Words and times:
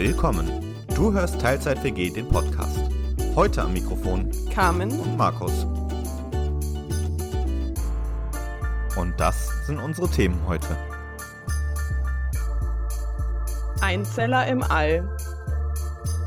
Willkommen. 0.00 0.50
Du 0.96 1.12
hörst 1.12 1.38
Teilzeit 1.42 1.84
WG, 1.84 2.08
den 2.08 2.26
Podcast. 2.26 2.80
Heute 3.36 3.60
am 3.60 3.74
Mikrofon 3.74 4.30
Carmen 4.50 4.98
und 4.98 5.18
Markus. 5.18 5.66
Und 8.96 9.12
das 9.18 9.50
sind 9.66 9.78
unsere 9.78 10.08
Themen 10.08 10.40
heute. 10.46 10.74
Einzeller 13.82 14.46
im 14.46 14.62
All. 14.62 15.06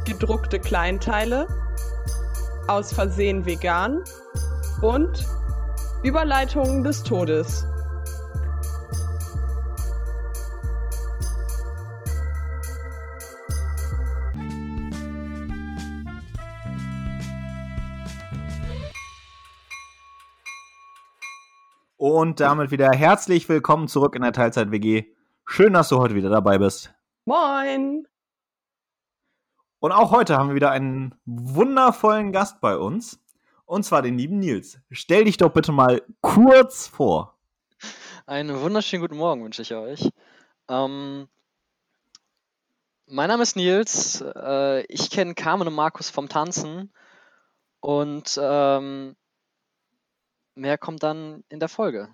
Gedruckte 0.05 0.59
Kleinteile. 0.59 1.47
Aus 2.67 2.93
Versehen 2.93 3.43
vegan. 3.43 4.03
Und 4.83 5.25
Überleitungen 6.03 6.83
des 6.83 7.01
Todes. 7.01 7.65
Und 22.23 22.39
damit 22.39 22.71
wieder 22.71 22.89
herzlich 22.89 23.49
willkommen 23.49 23.89
zurück 23.89 24.15
in 24.15 24.21
der 24.21 24.31
Teilzeit 24.31 24.71
WG. 24.71 25.07
Schön, 25.45 25.73
dass 25.73 25.89
du 25.89 25.97
heute 25.97 26.15
wieder 26.15 26.29
dabei 26.29 26.57
bist. 26.57 26.93
Moin! 27.25 28.07
Und 29.79 29.91
auch 29.91 30.11
heute 30.11 30.37
haben 30.37 30.47
wir 30.47 30.55
wieder 30.55 30.71
einen 30.71 31.15
wundervollen 31.25 32.31
Gast 32.31 32.61
bei 32.61 32.77
uns. 32.77 33.19
Und 33.65 33.83
zwar 33.83 34.01
den 34.01 34.17
lieben 34.17 34.39
Nils. 34.39 34.79
Stell 34.89 35.25
dich 35.25 35.35
doch 35.35 35.49
bitte 35.49 35.73
mal 35.73 36.01
kurz 36.21 36.87
vor. 36.87 37.37
Einen 38.25 38.57
wunderschönen 38.61 39.01
guten 39.01 39.17
Morgen 39.17 39.43
wünsche 39.43 39.63
ich 39.63 39.75
euch. 39.75 40.09
Ähm, 40.69 41.27
mein 43.05 43.27
Name 43.27 43.43
ist 43.43 43.57
Nils. 43.57 44.21
Äh, 44.21 44.85
ich 44.85 45.09
kenne 45.09 45.35
Carmen 45.35 45.67
und 45.67 45.75
Markus 45.75 46.09
vom 46.09 46.29
Tanzen. 46.29 46.93
Und 47.81 48.39
ähm, 48.41 49.17
mehr 50.55 50.77
kommt 50.77 51.03
dann 51.03 51.43
in 51.49 51.59
der 51.59 51.69
Folge. 51.69 52.09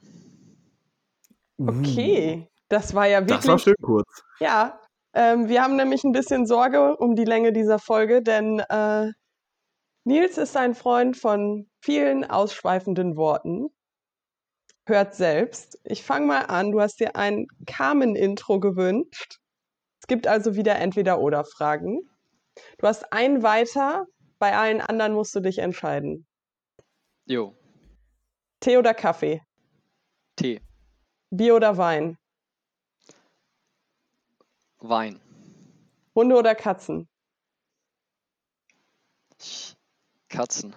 Okay, 1.58 2.48
das 2.70 2.94
war 2.94 3.08
ja 3.08 3.22
wirklich. 3.22 3.38
Das 3.38 3.48
war 3.48 3.60
schön 3.60 3.76
kurz. 3.82 4.24
Ja, 4.40 4.80
ähm, 5.14 5.50
wir 5.50 5.62
haben 5.62 5.76
nämlich 5.76 6.04
ein 6.04 6.12
bisschen 6.12 6.46
Sorge 6.46 6.96
um 6.98 7.16
die 7.16 7.26
Länge 7.26 7.52
dieser 7.52 7.80
Folge, 7.80 8.22
denn 8.22 8.60
äh, 8.60 9.12
Nils 10.06 10.38
ist 10.38 10.56
ein 10.56 10.76
Freund 10.76 11.18
von 11.18 11.70
vielen 11.82 12.24
ausschweifenden 12.24 13.18
Worten. 13.18 13.70
Hört 14.88 15.14
selbst. 15.16 15.78
Ich 15.84 16.04
fange 16.04 16.26
mal 16.26 16.46
an. 16.46 16.72
Du 16.72 16.82
hast 16.82 17.00
dir 17.00 17.16
ein 17.16 17.48
Carmen-Intro 17.68 18.60
gewünscht. 18.60 19.40
Es 20.02 20.08
gibt 20.08 20.26
also 20.26 20.56
wieder 20.56 20.76
Entweder-Oder-Fragen. 20.78 22.10
Du 22.78 22.88
hast 22.88 23.12
ein 23.14 23.44
weiter, 23.44 24.06
bei 24.40 24.58
allen 24.58 24.82
anderen 24.82 25.14
musst 25.14 25.36
du 25.36 25.42
dich 25.42 25.60
entscheiden. 25.60 26.26
Jo, 27.26 27.59
Tee 28.62 28.78
oder 28.78 28.94
Kaffee? 28.94 29.42
Tee, 30.36 30.62
Bier 31.32 31.56
oder 31.56 31.78
Wein? 31.78 32.18
Wein, 34.80 35.20
Hunde 36.16 36.36
oder 36.36 36.56
Katzen? 36.56 37.08
Katzen, 40.28 40.76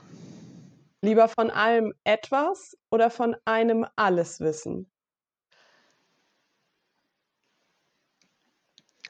Lieber 1.04 1.28
von 1.28 1.50
allem 1.50 1.92
etwas 2.04 2.76
oder 2.90 3.10
von 3.10 3.34
einem 3.44 3.84
alles 3.96 4.38
wissen? 4.38 4.88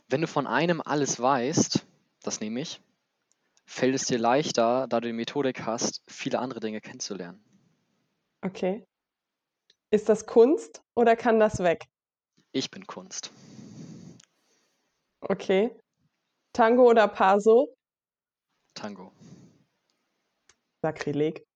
Wenn 0.09 0.22
du 0.22 0.27
von 0.27 0.47
einem 0.47 0.81
alles 0.82 1.21
weißt, 1.21 1.87
das 2.22 2.41
nehme 2.41 2.61
ich, 2.61 2.81
fällt 3.66 3.94
es 3.94 4.06
dir 4.06 4.19
leichter, 4.19 4.87
da 4.88 5.00
du 5.00 5.09
die 5.09 5.12
Methodik 5.12 5.66
hast, 5.66 6.03
viele 6.06 6.38
andere 6.38 6.61
Dinge 6.61 6.81
kennenzulernen. 6.81 7.51
Okay. 8.44 8.84
Ist 9.91 10.08
das 10.08 10.26
Kunst 10.26 10.82
oder 10.97 11.14
kann 11.14 11.38
das 11.38 11.60
weg? 11.60 11.86
Ich 12.53 12.70
bin 12.70 12.86
Kunst. 12.86 13.30
Okay. 15.20 15.78
Tango 16.52 16.91
oder 16.91 17.06
Paso? 17.08 17.75
Tango. 18.75 19.12
Sakrileg. 20.82 21.47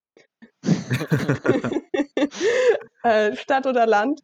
äh, 3.02 3.36
Stadt 3.36 3.66
oder 3.66 3.86
Land? 3.86 4.22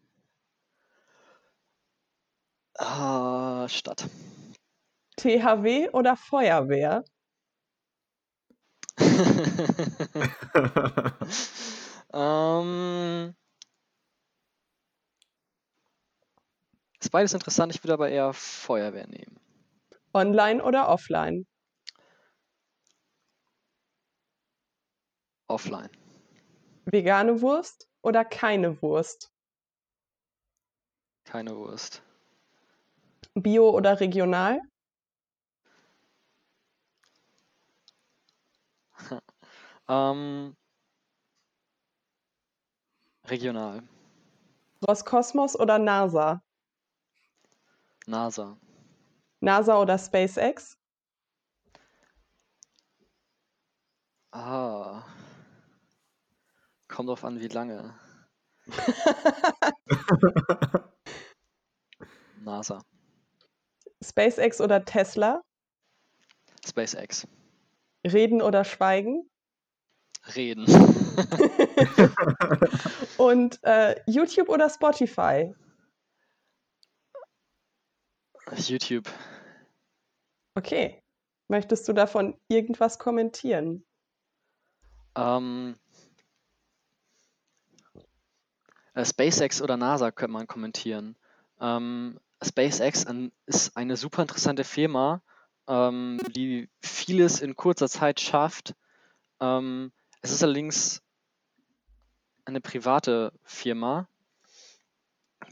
Ah, 2.79 3.67
Stadt. 3.69 4.09
THW 5.17 5.89
oder 5.91 6.17
Feuerwehr? 6.17 7.05
ähm, 12.13 13.35
ist 17.01 17.11
beides 17.11 17.35
interessant, 17.35 17.75
ich 17.75 17.83
würde 17.83 17.95
aber 17.95 18.09
eher 18.09 18.33
Feuerwehr 18.33 19.07
nehmen. 19.07 19.39
Online 20.15 20.63
oder 20.63 20.89
offline? 20.89 21.47
Offline. 25.49 25.91
Vegane 26.87 27.41
Wurst 27.41 27.89
oder 28.03 28.25
keine 28.25 28.81
Wurst? 28.83 29.31
Keine 31.25 31.57
Wurst. 31.57 32.03
Bio 33.35 33.71
oder 33.71 34.01
regional? 34.01 34.61
Ähm, 39.89 40.57
regional. 43.33 43.83
Roskosmos 44.87 45.59
oder 45.59 45.79
NASA? 45.79 46.43
NASA. 48.07 48.59
NASA 49.41 49.81
oder 49.81 49.99
SpaceX? 49.99 50.77
Ah. 54.33 55.03
Kommt 56.89 57.09
drauf 57.09 57.25
an, 57.25 57.41
wie 57.41 57.49
lange. 57.49 57.95
NASA. 62.45 62.83
SpaceX 64.03 64.61
oder 64.61 64.85
Tesla? 64.85 65.43
SpaceX. 66.67 67.27
Reden 68.05 68.43
oder 68.43 68.65
Schweigen? 68.65 69.31
Reden. 70.35 70.67
Und 73.17 73.59
äh, 73.63 74.01
YouTube 74.07 74.49
oder 74.49 74.69
Spotify? 74.71 75.55
YouTube. 78.57 79.09
Okay. 80.55 81.03
Möchtest 81.49 81.89
du 81.89 81.93
davon 81.93 82.37
irgendwas 82.49 82.99
kommentieren? 82.99 83.85
Ähm, 85.15 85.77
äh, 88.95 89.05
SpaceX 89.05 89.61
oder 89.61 89.77
NASA 89.77 90.11
könnte 90.11 90.33
man 90.33 90.47
kommentieren. 90.47 91.17
Ähm, 91.61 92.19
SpaceX 92.43 93.07
ist 93.47 93.77
eine 93.77 93.97
super 93.97 94.23
interessante 94.23 94.65
Firma, 94.65 95.23
ähm, 95.69 96.19
die 96.35 96.71
vieles 96.81 97.41
in 97.41 97.55
kurzer 97.55 97.89
Zeit 97.89 98.21
schafft. 98.21 98.75
Ähm, 99.41 99.93
es 100.23 100.33
ist 100.33 100.43
allerdings 100.43 101.02
eine 102.45 102.61
private 102.61 103.33
Firma, 103.45 104.09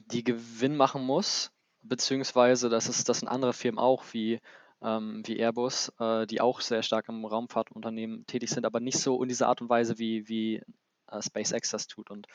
die 0.07 0.25
Gewinn 0.25 0.77
machen 0.77 1.05
muss, 1.05 1.51
beziehungsweise 1.83 2.69
das 2.69 2.89
ist 2.89 3.09
das 3.09 3.21
sind 3.21 3.29
andere 3.29 3.53
Firmen 3.53 3.79
auch 3.79 4.05
wie, 4.13 4.41
ähm, 4.83 5.23
wie 5.27 5.39
Airbus, 5.39 5.93
äh, 5.99 6.27
die 6.27 6.41
auch 6.41 6.61
sehr 6.61 6.83
stark 6.83 7.09
im 7.09 7.25
Raumfahrtunternehmen 7.25 8.27
tätig 8.27 8.51
sind, 8.51 8.65
aber 8.65 8.81
nicht 8.81 8.99
so 8.99 9.23
in 9.23 9.29
dieser 9.29 9.49
Art 9.49 9.61
und 9.61 9.69
Weise 9.69 9.99
wie, 9.99 10.29
wie 10.29 10.63
äh, 11.09 11.23
SpaceX 11.23 11.71
das 11.71 11.87
tut. 11.87 12.11
Und 12.11 12.27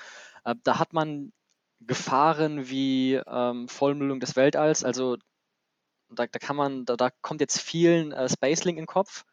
äh, 0.44 0.56
da 0.64 0.80
hat 0.80 0.94
man 0.94 1.32
Gefahren 1.82 2.70
wie 2.70 3.16
ähm, 3.28 3.68
Vollmüllung 3.68 4.20
des 4.20 4.36
Weltalls, 4.36 4.84
also 4.84 5.18
da, 6.10 6.28
da 6.28 6.40
kann 6.40 6.56
man, 6.56 6.86
da, 6.86 6.96
da 6.96 7.10
kommt 7.22 7.42
jetzt 7.42 7.60
vielen 7.60 8.12
äh, 8.12 8.30
Spacelink 8.30 8.78
in 8.78 8.84
den 8.84 8.88
Kopf. 8.88 9.26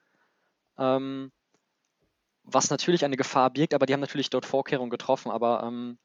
Ähm, 0.79 1.31
was 2.45 2.71
natürlich 2.71 3.05
eine 3.05 3.17
Gefahr 3.17 3.51
birgt, 3.51 3.75
aber 3.75 3.87
die 3.87 3.93
haben 3.93 4.01
natürlich 4.01 4.31
dort 4.31 4.47
Vorkehrungen 4.47 4.91
getroffen. 4.91 5.31
Aber 5.31 5.63
ähm, 5.63 5.99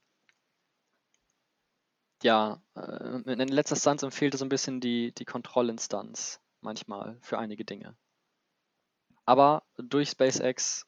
ja, 2.24 2.62
äh, 2.76 3.22
in 3.32 3.48
letzter 3.48 3.76
Instanz 3.76 4.04
empfiehlt 4.04 4.38
so 4.38 4.46
ein 4.46 4.50
bisschen 4.50 4.80
die, 4.80 5.14
die 5.14 5.26
Kontrollinstanz 5.26 6.40
manchmal 6.62 7.18
für 7.22 7.38
einige 7.38 7.66
Dinge. 7.66 7.96
Aber 9.26 9.64
durch 9.78 10.10
SpaceX 10.10 10.86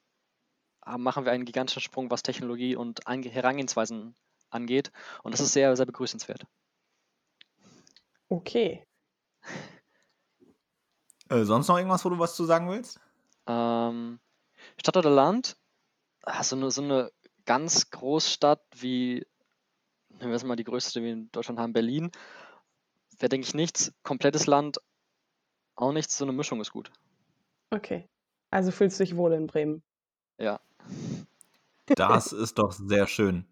machen 0.85 1.25
wir 1.25 1.31
einen 1.31 1.45
gigantischen 1.45 1.81
Sprung, 1.81 2.09
was 2.09 2.23
Technologie 2.23 2.75
und 2.75 3.05
Ange 3.05 3.29
Herangehensweisen 3.29 4.15
angeht. 4.49 4.91
Und 5.23 5.33
das 5.33 5.41
ist 5.41 5.53
sehr, 5.53 5.75
sehr 5.75 5.85
begrüßenswert. 5.85 6.45
Okay. 8.29 8.85
Äh, 11.29 11.43
sonst 11.43 11.67
noch 11.67 11.77
irgendwas, 11.77 12.05
wo 12.05 12.09
du 12.09 12.17
was 12.17 12.35
zu 12.35 12.45
sagen 12.45 12.69
willst? 12.69 12.99
Ähm, 13.45 14.19
Stadt 14.79 14.97
oder 14.97 15.09
Land? 15.09 15.57
Ah, 16.23 16.43
so 16.43 16.55
eine, 16.55 16.71
so 16.71 16.81
eine 16.81 17.11
ganz 17.45 17.89
Großstadt 17.89 18.61
wie, 18.75 19.25
nehmen 20.09 20.31
wir 20.31 20.35
es 20.35 20.43
mal 20.43 20.55
die 20.55 20.63
größte, 20.63 20.99
die 20.99 21.05
wir 21.05 21.13
in 21.13 21.31
Deutschland 21.31 21.59
haben, 21.59 21.73
Berlin, 21.73 22.11
wäre, 23.17 23.29
denke 23.29 23.47
ich, 23.47 23.53
nichts. 23.53 23.93
Komplettes 24.03 24.47
Land 24.47 24.79
auch 25.75 25.91
nichts. 25.91 26.17
So 26.17 26.25
eine 26.25 26.33
Mischung 26.33 26.61
ist 26.61 26.71
gut. 26.71 26.91
Okay. 27.71 28.07
Also 28.51 28.71
fühlst 28.71 28.99
du 28.99 29.03
dich 29.03 29.15
wohl 29.15 29.33
in 29.33 29.47
Bremen? 29.47 29.83
Ja. 30.37 30.59
Das 31.85 32.31
ist 32.33 32.57
doch 32.59 32.71
sehr 32.71 33.07
schön. 33.07 33.45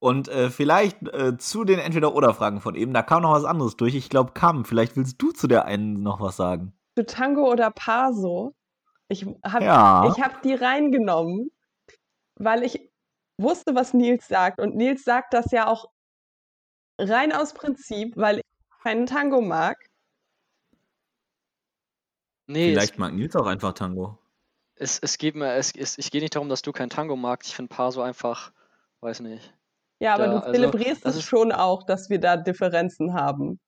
Und 0.00 0.28
äh, 0.28 0.50
vielleicht 0.50 1.02
äh, 1.08 1.36
zu 1.38 1.64
den 1.64 1.80
Entweder-Oder-Fragen 1.80 2.60
von 2.60 2.76
eben, 2.76 2.94
da 2.94 3.02
kam 3.02 3.22
noch 3.22 3.32
was 3.32 3.44
anderes 3.44 3.76
durch. 3.76 3.94
Ich 3.94 4.08
glaube, 4.08 4.32
Kam, 4.32 4.64
vielleicht 4.64 4.96
willst 4.96 5.20
du 5.20 5.32
zu 5.32 5.48
der 5.48 5.64
einen 5.64 6.02
noch 6.02 6.20
was 6.20 6.36
sagen. 6.36 6.72
Zu 6.96 7.04
Tango 7.04 7.50
oder 7.50 7.70
Paso? 7.70 8.54
Ich 9.08 9.24
habe 9.44 9.64
Ja. 9.64 10.14
hab 10.18 10.42
die 10.42 10.54
reingenommen, 10.54 11.50
weil 12.36 12.62
ich 12.64 12.90
wusste, 13.38 13.74
was 13.74 13.94
Nils 13.94 14.28
sagt. 14.28 14.60
Und 14.60 14.76
Nils 14.76 15.04
sagt 15.04 15.34
das 15.34 15.50
ja 15.52 15.66
auch 15.68 15.90
rein 17.00 17.32
aus 17.32 17.54
Prinzip, 17.54 18.16
weil 18.16 18.38
ich 18.38 18.44
keinen 18.82 19.06
Tango 19.06 19.40
mag. 19.40 19.76
Nee, 22.46 22.74
es, 22.74 22.74
Vielleicht 22.74 22.98
mag 22.98 23.12
Nils 23.14 23.36
auch 23.36 23.46
einfach 23.46 23.72
Tango. 23.74 24.18
es, 24.76 24.98
es 24.98 25.18
geht 25.18 25.34
mir, 25.34 25.54
es, 25.54 25.74
es, 25.74 25.98
ich 25.98 26.10
gehe 26.10 26.20
nicht 26.20 26.34
darum, 26.34 26.48
dass 26.48 26.62
du 26.62 26.72
kein 26.72 26.90
Tango 26.90 27.16
magst. 27.16 27.48
Ich 27.50 27.56
finde 27.56 27.74
Paso 27.74 28.02
einfach, 28.02 28.52
weiß 29.00 29.20
nicht. 29.20 29.54
Ja, 30.00 30.14
aber 30.14 30.24
Ja, 30.24 30.32
du 30.32 30.38
also, 30.38 30.52
zelebrierst 30.52 31.04
das 31.04 31.16
es 31.16 31.24
schon 31.24 31.52
auch, 31.52 31.84
dass 31.84 32.08
wir 32.10 32.20
da 32.20 32.36
Differenzen 32.36 33.14
haben. 33.14 33.60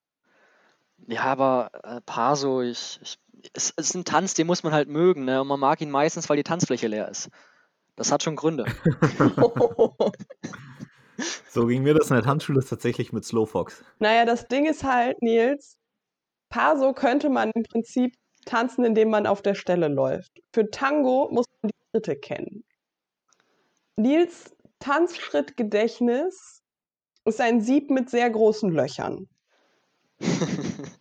Ja, 1.06 1.25
aber 1.25 1.70
äh, 1.82 2.00
Paso, 2.02 2.62
ich, 2.62 2.99
ich, 3.02 3.19
es, 3.52 3.73
es 3.76 3.91
ist 3.91 3.94
ein 3.94 4.05
Tanz, 4.05 4.35
den 4.35 4.47
muss 4.47 4.62
man 4.62 4.73
halt 4.73 4.88
mögen, 4.88 5.25
ne? 5.25 5.41
Und 5.41 5.49
man 5.49 5.61
mag 5.61 5.81
ihn 5.81 5.91
meistens, 5.91 6.29
weil 6.29 6.37
die 6.37 6.43
Tanzfläche 6.43 6.88
leer 6.88 7.08
ist. 7.08 7.31
Das 7.97 8.12
hat 8.12 8.23
schon 8.23 8.37
Gründe. 8.37 8.67
So 11.50 11.67
ging 11.67 11.82
mir 11.82 11.94
das 11.94 12.11
in 12.11 12.17
der 12.17 12.25
Tanzschule 12.25 12.64
tatsächlich 12.64 13.12
mit 13.12 13.25
Slowfox. 13.25 13.85
Naja, 13.99 14.25
das 14.25 14.47
Ding 14.47 14.67
ist 14.67 14.85
halt, 14.85 15.20
Nils, 15.23 15.79
Paso 16.49 16.93
könnte 16.93 17.29
man 17.29 17.50
im 17.55 17.62
Prinzip 17.64 18.14
tanzen, 18.44 18.85
indem 18.85 19.11
man 19.11 19.26
auf 19.26 19.43
der 19.43 19.55
Stelle 19.55 19.88
läuft. 19.88 20.41
Für 20.53 20.70
Tango 20.70 21.29
muss 21.31 21.46
man 21.61 21.70
die 21.70 21.91
Schritte 21.91 22.17
kennen. 22.17 22.64
Nils 23.96 24.56
Tanzschrittgedächtnis 24.79 26.62
ist 27.25 27.41
ein 27.41 27.61
Sieb 27.61 27.91
mit 27.91 28.08
sehr 28.08 28.31
großen 28.31 28.70
Löchern. 28.70 29.29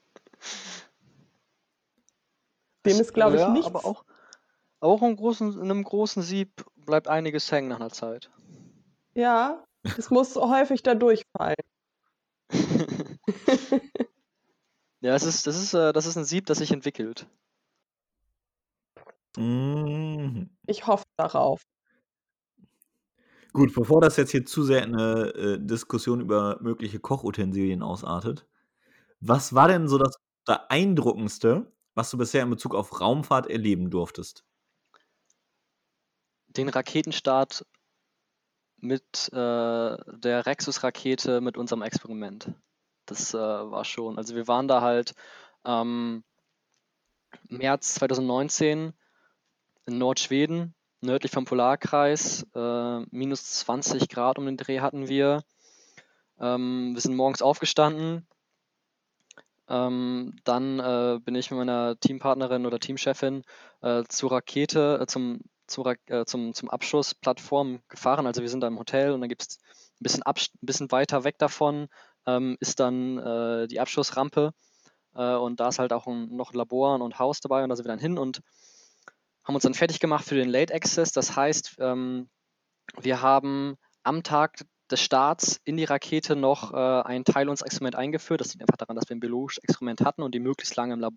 Dem 2.85 2.99
ist, 2.99 3.13
glaube 3.13 3.35
ich, 3.35 3.41
ja, 3.41 3.49
nichts. 3.49 3.67
aber 3.67 3.85
auch, 3.85 4.05
auch 4.79 5.01
im 5.01 5.15
großen, 5.15 5.53
in 5.53 5.61
einem 5.61 5.83
großen 5.83 6.23
Sieb 6.23 6.65
bleibt 6.75 7.07
einiges 7.07 7.51
hängen 7.51 7.67
nach 7.67 7.79
einer 7.79 7.89
Zeit. 7.89 8.31
Ja, 9.13 9.63
es 9.83 10.09
muss 10.09 10.35
häufig 10.35 10.81
da 10.83 10.95
durchfallen. 10.95 11.55
Ja, 15.01 15.15
es 15.15 15.23
ist, 15.23 15.47
das 15.47 15.57
ist, 15.61 15.73
äh, 15.73 15.93
das 15.93 16.05
ist 16.05 16.17
ein 16.17 16.25
Sieb, 16.25 16.45
das 16.45 16.57
sich 16.57 16.71
entwickelt. 16.71 17.25
Mhm. 19.37 20.49
Ich 20.67 20.87
hoffe 20.87 21.05
darauf. 21.15 21.61
Gut, 23.53 23.73
bevor 23.73 24.01
das 24.01 24.17
jetzt 24.17 24.31
hier 24.31 24.45
zu 24.45 24.63
sehr 24.63 24.83
in 24.83 24.95
eine 24.95 25.29
äh, 25.33 25.57
Diskussion 25.59 26.19
über 26.19 26.59
mögliche 26.61 26.99
Kochutensilien 26.99 27.81
ausartet, 27.81 28.45
was 29.19 29.53
war 29.53 29.67
denn 29.67 29.87
so 29.87 29.97
das 29.97 30.17
beeindruckendste, 30.45 31.71
was 31.95 32.09
du 32.09 32.17
bisher 32.17 32.43
in 32.43 32.49
Bezug 32.49 32.75
auf 32.75 32.99
Raumfahrt 32.99 33.47
erleben 33.47 33.89
durftest? 33.89 34.43
Den 36.47 36.69
Raketenstart 36.69 37.65
mit 38.77 39.29
äh, 39.33 39.35
der 39.35 40.45
Rexus-Rakete 40.45 41.41
mit 41.41 41.57
unserem 41.57 41.81
Experiment. 41.81 42.51
Das 43.05 43.33
äh, 43.33 43.37
war 43.37 43.85
schon. 43.85 44.17
Also 44.17 44.35
wir 44.35 44.47
waren 44.47 44.67
da 44.67 44.81
halt 44.81 45.13
ähm, 45.65 46.23
März 47.47 47.95
2019 47.95 48.93
in 49.85 49.97
Nordschweden, 49.97 50.73
nördlich 51.01 51.31
vom 51.31 51.45
Polarkreis. 51.45 52.45
Äh, 52.55 52.99
minus 53.11 53.43
20 53.59 54.09
Grad 54.09 54.37
um 54.37 54.45
den 54.45 54.57
Dreh 54.57 54.79
hatten 54.79 55.07
wir. 55.07 55.43
Ähm, 56.39 56.91
wir 56.93 57.01
sind 57.01 57.15
morgens 57.15 57.41
aufgestanden. 57.41 58.25
Ähm, 59.69 60.35
dann 60.43 60.79
äh, 60.79 61.19
bin 61.23 61.35
ich 61.35 61.51
mit 61.51 61.59
meiner 61.59 61.99
Teampartnerin 61.99 62.65
oder 62.65 62.79
Teamchefin 62.79 63.43
äh, 63.81 64.03
zur 64.09 64.31
Rakete, 64.31 64.99
äh, 65.01 65.05
zum, 65.05 65.41
zur, 65.67 65.95
äh, 66.07 66.25
zum, 66.25 66.53
zum 66.53 66.69
Abschussplattform 66.69 67.81
gefahren. 67.87 68.25
Also 68.25 68.41
wir 68.41 68.49
sind 68.49 68.61
da 68.61 68.67
im 68.67 68.79
Hotel 68.79 69.11
und 69.11 69.21
dann 69.21 69.29
gibt 69.29 69.43
es 69.43 69.59
ein 69.99 70.03
bisschen, 70.03 70.23
bisschen 70.61 70.91
weiter 70.91 71.23
weg 71.23 71.37
davon 71.37 71.87
ähm, 72.25 72.57
ist 72.59 72.79
dann 72.79 73.17
äh, 73.17 73.67
die 73.67 73.79
Abschussrampe 73.79 74.53
äh, 75.15 75.35
und 75.35 75.59
da 75.59 75.69
ist 75.69 75.79
halt 75.79 75.93
auch 75.93 76.07
ein, 76.07 76.35
noch 76.35 76.53
Labor 76.53 76.99
und 76.99 77.19
Haus 77.19 77.39
dabei 77.39 77.63
und 77.63 77.69
da 77.69 77.75
sind 77.75 77.85
wir 77.85 77.91
dann 77.91 77.99
hin 77.99 78.17
und 78.17 78.41
haben 79.43 79.55
uns 79.55 79.63
dann 79.63 79.73
fertig 79.73 79.99
gemacht 79.99 80.25
für 80.25 80.35
den 80.35 80.49
Late 80.49 80.73
Access. 80.73 81.11
Das 81.11 81.35
heißt, 81.35 81.77
ähm, 81.79 82.29
wir 82.99 83.21
haben 83.21 83.77
am 84.03 84.23
Tag 84.23 84.59
des 84.91 85.01
Starts 85.01 85.59
in 85.65 85.77
die 85.77 85.85
Rakete 85.85 86.35
noch 86.35 86.73
äh, 86.73 86.77
ein 86.77 87.23
Experiment 87.25 87.95
eingeführt. 87.95 88.41
Das 88.41 88.53
liegt 88.53 88.61
einfach 88.61 88.77
daran, 88.77 88.95
dass 88.95 89.09
wir 89.09 89.15
ein 89.15 89.19
biologisches 89.19 89.63
Experiment 89.63 90.01
hatten 90.01 90.23
und 90.23 90.33
die 90.33 90.39
möglichst 90.39 90.75
lange 90.75 90.93
im 90.93 90.99
Lab 90.99 91.13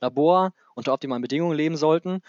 Labor 0.00 0.52
unter 0.74 0.92
optimalen 0.92 1.22
Bedingungen 1.22 1.56
leben 1.56 1.76
sollten. 1.76 2.20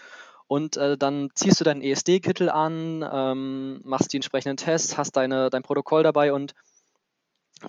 Und 0.48 0.76
äh, 0.76 0.96
dann 0.96 1.30
ziehst 1.34 1.60
du 1.60 1.64
deinen 1.64 1.82
ESD-Kittel 1.82 2.48
an, 2.48 3.04
ähm, 3.10 3.80
machst 3.84 4.12
die 4.12 4.16
entsprechenden 4.16 4.56
Tests, 4.56 4.96
hast 4.96 5.12
deine, 5.12 5.50
dein 5.50 5.62
Protokoll 5.62 6.04
dabei 6.04 6.32
und 6.32 6.54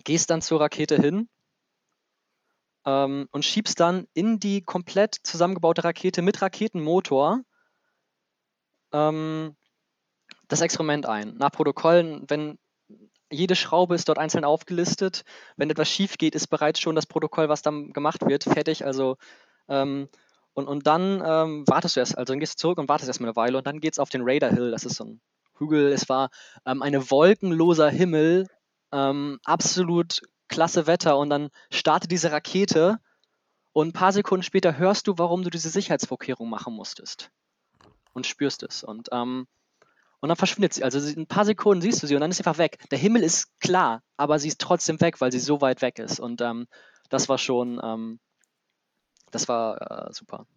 gehst 0.03 0.29
dann 0.29 0.41
zur 0.41 0.61
Rakete 0.61 0.95
hin 0.95 1.27
ähm, 2.85 3.27
und 3.31 3.45
schiebst 3.45 3.79
dann 3.79 4.07
in 4.13 4.39
die 4.39 4.61
komplett 4.61 5.15
zusammengebaute 5.23 5.83
Rakete 5.83 6.21
mit 6.21 6.41
Raketenmotor 6.41 7.41
ähm, 8.93 9.55
das 10.47 10.61
Experiment 10.61 11.07
ein. 11.07 11.35
Nach 11.37 11.51
Protokollen, 11.51 12.25
wenn 12.27 12.59
jede 13.31 13.55
Schraube 13.55 13.95
ist 13.95 14.07
dort 14.09 14.17
einzeln 14.17 14.45
aufgelistet. 14.45 15.23
Wenn 15.55 15.69
etwas 15.69 15.89
schief 15.89 16.17
geht, 16.17 16.35
ist 16.35 16.47
bereits 16.47 16.79
schon 16.79 16.95
das 16.95 17.05
Protokoll, 17.05 17.49
was 17.49 17.61
dann 17.61 17.93
gemacht 17.93 18.25
wird, 18.25 18.43
fertig. 18.43 18.85
Also 18.85 19.17
ähm, 19.67 20.07
und, 20.53 20.67
und 20.67 20.87
dann 20.87 21.21
ähm, 21.23 21.67
wartest 21.67 21.95
du 21.95 21.99
erst, 21.99 22.17
also 22.17 22.33
dann 22.33 22.39
gehst 22.39 22.55
du 22.55 22.61
zurück 22.61 22.79
und 22.79 22.89
wartest 22.89 23.09
erstmal 23.09 23.29
eine 23.29 23.35
Weile 23.35 23.57
und 23.57 23.67
dann 23.67 23.79
geht 23.79 23.93
es 23.93 23.99
auf 23.99 24.09
den 24.09 24.21
Radar 24.23 24.51
Hill. 24.51 24.71
Das 24.71 24.85
ist 24.85 24.95
so 24.95 25.03
ein 25.03 25.21
Hügel. 25.57 25.91
Es 25.91 26.09
war 26.09 26.29
ähm, 26.65 26.81
eine 26.81 27.11
wolkenloser 27.11 27.89
Himmel, 27.89 28.47
ähm, 28.91 29.39
absolut 29.43 30.21
klasse 30.47 30.87
Wetter 30.87 31.17
und 31.17 31.29
dann 31.29 31.49
startet 31.69 32.11
diese 32.11 32.31
Rakete 32.31 32.99
und 33.73 33.89
ein 33.89 33.93
paar 33.93 34.13
Sekunden 34.13 34.43
später 34.43 34.77
hörst 34.77 35.07
du, 35.07 35.13
warum 35.17 35.43
du 35.43 35.49
diese 35.49 35.69
Sicherheitsvorkehrung 35.69 36.49
machen 36.49 36.73
musstest 36.73 37.29
und 38.13 38.25
spürst 38.25 38.63
es 38.63 38.83
und 38.83 39.09
ähm, 39.11 39.47
und 40.19 40.29
dann 40.29 40.37
verschwindet 40.37 40.73
sie. 40.73 40.83
Also 40.83 40.99
ein 40.99 41.27
paar 41.27 41.45
Sekunden 41.45 41.81
siehst 41.81 42.01
du 42.01 42.07
sie 42.07 42.15
und 42.15 42.21
dann 42.21 42.31
ist 42.31 42.37
sie 42.37 42.45
einfach 42.45 42.57
weg. 42.57 42.79
Der 42.91 42.97
Himmel 42.97 43.23
ist 43.23 43.59
klar, 43.59 44.01
aber 44.17 44.39
sie 44.39 44.47
ist 44.47 44.59
trotzdem 44.59 44.99
weg, 45.01 45.21
weil 45.21 45.31
sie 45.31 45.39
so 45.39 45.61
weit 45.61 45.81
weg 45.81 45.99
ist. 45.99 46.19
Und 46.19 46.41
ähm, 46.41 46.67
das 47.09 47.29
war 47.29 47.37
schon, 47.37 47.79
ähm, 47.83 48.19
das 49.31 49.47
war 49.47 50.07
äh, 50.09 50.13
super. 50.13 50.47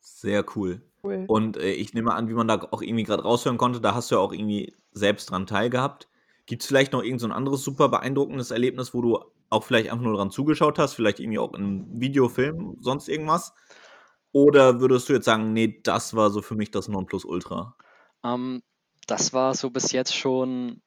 Sehr 0.00 0.44
cool. 0.56 0.82
Cool. 1.02 1.24
Und 1.26 1.56
äh, 1.56 1.72
ich 1.72 1.94
nehme 1.94 2.14
an, 2.14 2.28
wie 2.28 2.34
man 2.34 2.48
da 2.48 2.60
auch 2.70 2.82
irgendwie 2.82 3.04
gerade 3.04 3.22
raushören 3.22 3.58
konnte, 3.58 3.80
da 3.80 3.94
hast 3.94 4.10
du 4.10 4.16
ja 4.16 4.20
auch 4.20 4.32
irgendwie 4.32 4.74
selbst 4.92 5.30
dran 5.30 5.46
teilgehabt. 5.46 6.08
Gibt 6.46 6.62
es 6.62 6.68
vielleicht 6.68 6.92
noch 6.92 7.02
irgend 7.02 7.20
so 7.20 7.26
ein 7.26 7.32
anderes 7.32 7.62
super 7.62 7.88
beeindruckendes 7.88 8.50
Erlebnis, 8.50 8.92
wo 8.92 9.00
du 9.00 9.18
auch 9.48 9.64
vielleicht 9.64 9.90
einfach 9.90 10.04
nur 10.04 10.16
dran 10.16 10.30
zugeschaut 10.30 10.78
hast, 10.78 10.94
vielleicht 10.94 11.20
irgendwie 11.20 11.38
auch 11.38 11.54
in 11.54 12.00
Videofilm, 12.00 12.76
sonst 12.80 13.08
irgendwas? 13.08 13.54
Oder 14.32 14.80
würdest 14.80 15.08
du 15.08 15.12
jetzt 15.12 15.26
sagen, 15.26 15.52
nee, 15.52 15.80
das 15.82 16.14
war 16.14 16.30
so 16.30 16.42
für 16.42 16.56
mich 16.56 16.70
das 16.70 16.88
Nonplusultra? 16.88 17.76
Ähm, 18.24 18.62
das 19.06 19.32
war 19.32 19.54
so 19.54 19.70
bis 19.70 19.92
jetzt 19.92 20.14
schon 20.14 20.82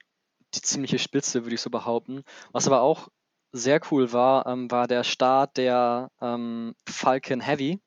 die 0.54 0.62
ziemliche 0.62 1.00
Spitze, 1.00 1.44
würde 1.46 1.56
ich 1.56 1.62
so 1.62 1.70
behaupten. 1.70 2.24
Was 2.52 2.68
aber 2.68 2.82
auch 2.82 3.10
sehr 3.52 3.80
cool 3.92 4.12
war, 4.12 4.46
ähm, 4.48 4.70
war 4.72 4.88
der 4.88 5.04
Start 5.04 5.58
der 5.58 6.10
ähm, 6.22 6.76
Falcon 6.88 7.40
Heavy. 7.40 7.80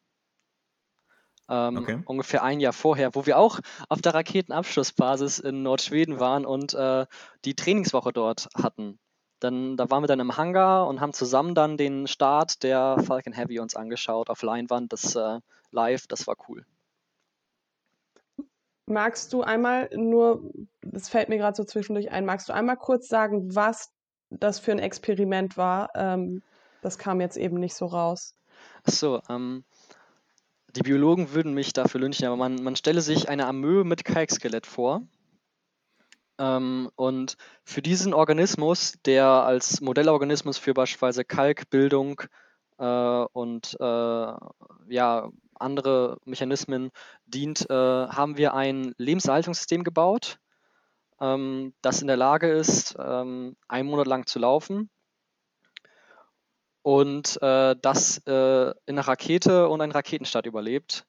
Ähm, 1.48 1.76
Okay. 1.78 2.02
Ungefähr 2.06 2.42
ein 2.42 2.60
Jahr 2.60 2.72
vorher, 2.72 3.14
wo 3.14 3.26
wir 3.26 3.38
auch 3.38 3.60
auf 3.88 4.00
der 4.00 4.14
Raketenabschussbasis 4.14 5.40
in 5.40 5.62
Nordschweden 5.62 6.20
waren 6.20 6.46
und 6.46 6.74
äh, 6.74 7.06
die 7.44 7.54
Trainingswoche 7.54 8.12
dort 8.12 8.48
hatten. 8.54 8.98
Dann, 9.40 9.76
da 9.76 9.90
waren 9.90 10.02
wir 10.02 10.08
dann 10.08 10.20
im 10.20 10.36
Hangar 10.36 10.86
und 10.86 11.00
haben 11.00 11.12
zusammen 11.12 11.54
dann 11.54 11.76
den 11.76 12.06
Start 12.06 12.62
der 12.62 12.98
Falcon 13.04 13.32
Heavy 13.32 13.58
uns 13.58 13.74
angeschaut 13.74 14.28
auf 14.28 14.42
Leinwand, 14.42 14.92
das 14.92 15.16
äh, 15.16 15.40
live, 15.70 16.06
das 16.06 16.26
war 16.26 16.36
cool. 16.48 16.64
Magst 18.90 19.32
du 19.32 19.42
einmal 19.42 19.88
nur, 19.94 20.42
das 20.82 21.08
fällt 21.08 21.28
mir 21.28 21.38
gerade 21.38 21.56
so 21.56 21.62
zwischendurch 21.62 22.10
ein, 22.10 22.24
magst 22.24 22.48
du 22.48 22.52
einmal 22.52 22.76
kurz 22.76 23.06
sagen, 23.06 23.54
was 23.54 23.92
das 24.30 24.58
für 24.58 24.72
ein 24.72 24.80
Experiment 24.80 25.56
war? 25.56 25.90
Ähm, 25.94 26.42
das 26.82 26.98
kam 26.98 27.20
jetzt 27.20 27.36
eben 27.36 27.60
nicht 27.60 27.74
so 27.74 27.86
raus. 27.86 28.34
Ach 28.82 28.90
so, 28.92 29.22
ähm, 29.28 29.64
die 30.74 30.82
Biologen 30.82 31.32
würden 31.32 31.54
mich 31.54 31.72
dafür 31.72 32.00
lynchen, 32.00 32.26
aber 32.26 32.36
man, 32.36 32.56
man 32.56 32.74
stelle 32.74 33.00
sich 33.00 33.28
eine 33.28 33.46
Amöbe 33.46 33.84
mit 33.84 34.04
Kalkskelett 34.04 34.66
vor. 34.66 35.02
Ähm, 36.38 36.90
und 36.96 37.36
für 37.62 37.82
diesen 37.82 38.12
Organismus, 38.12 38.94
der 39.04 39.26
als 39.26 39.80
Modellorganismus 39.80 40.58
für 40.58 40.74
beispielsweise 40.74 41.24
Kalkbildung 41.24 42.22
äh, 42.78 43.24
und 43.32 43.76
äh, 43.78 44.32
ja, 44.88 45.30
andere 45.60 46.18
Mechanismen 46.24 46.90
dient, 47.26 47.68
äh, 47.70 47.74
haben 47.74 48.36
wir 48.36 48.54
ein 48.54 48.94
Lebenserhaltungssystem 48.98 49.84
gebaut, 49.84 50.38
ähm, 51.20 51.74
das 51.82 52.00
in 52.00 52.06
der 52.06 52.16
Lage 52.16 52.50
ist, 52.50 52.96
ähm, 52.98 53.56
einen 53.68 53.88
Monat 53.88 54.06
lang 54.06 54.26
zu 54.26 54.38
laufen 54.38 54.90
und 56.82 57.40
äh, 57.42 57.76
das 57.80 58.18
äh, 58.26 58.70
in 58.86 58.98
einer 58.98 59.06
Rakete 59.06 59.68
und 59.68 59.80
einen 59.80 59.92
Raketenstart 59.92 60.46
überlebt 60.46 61.06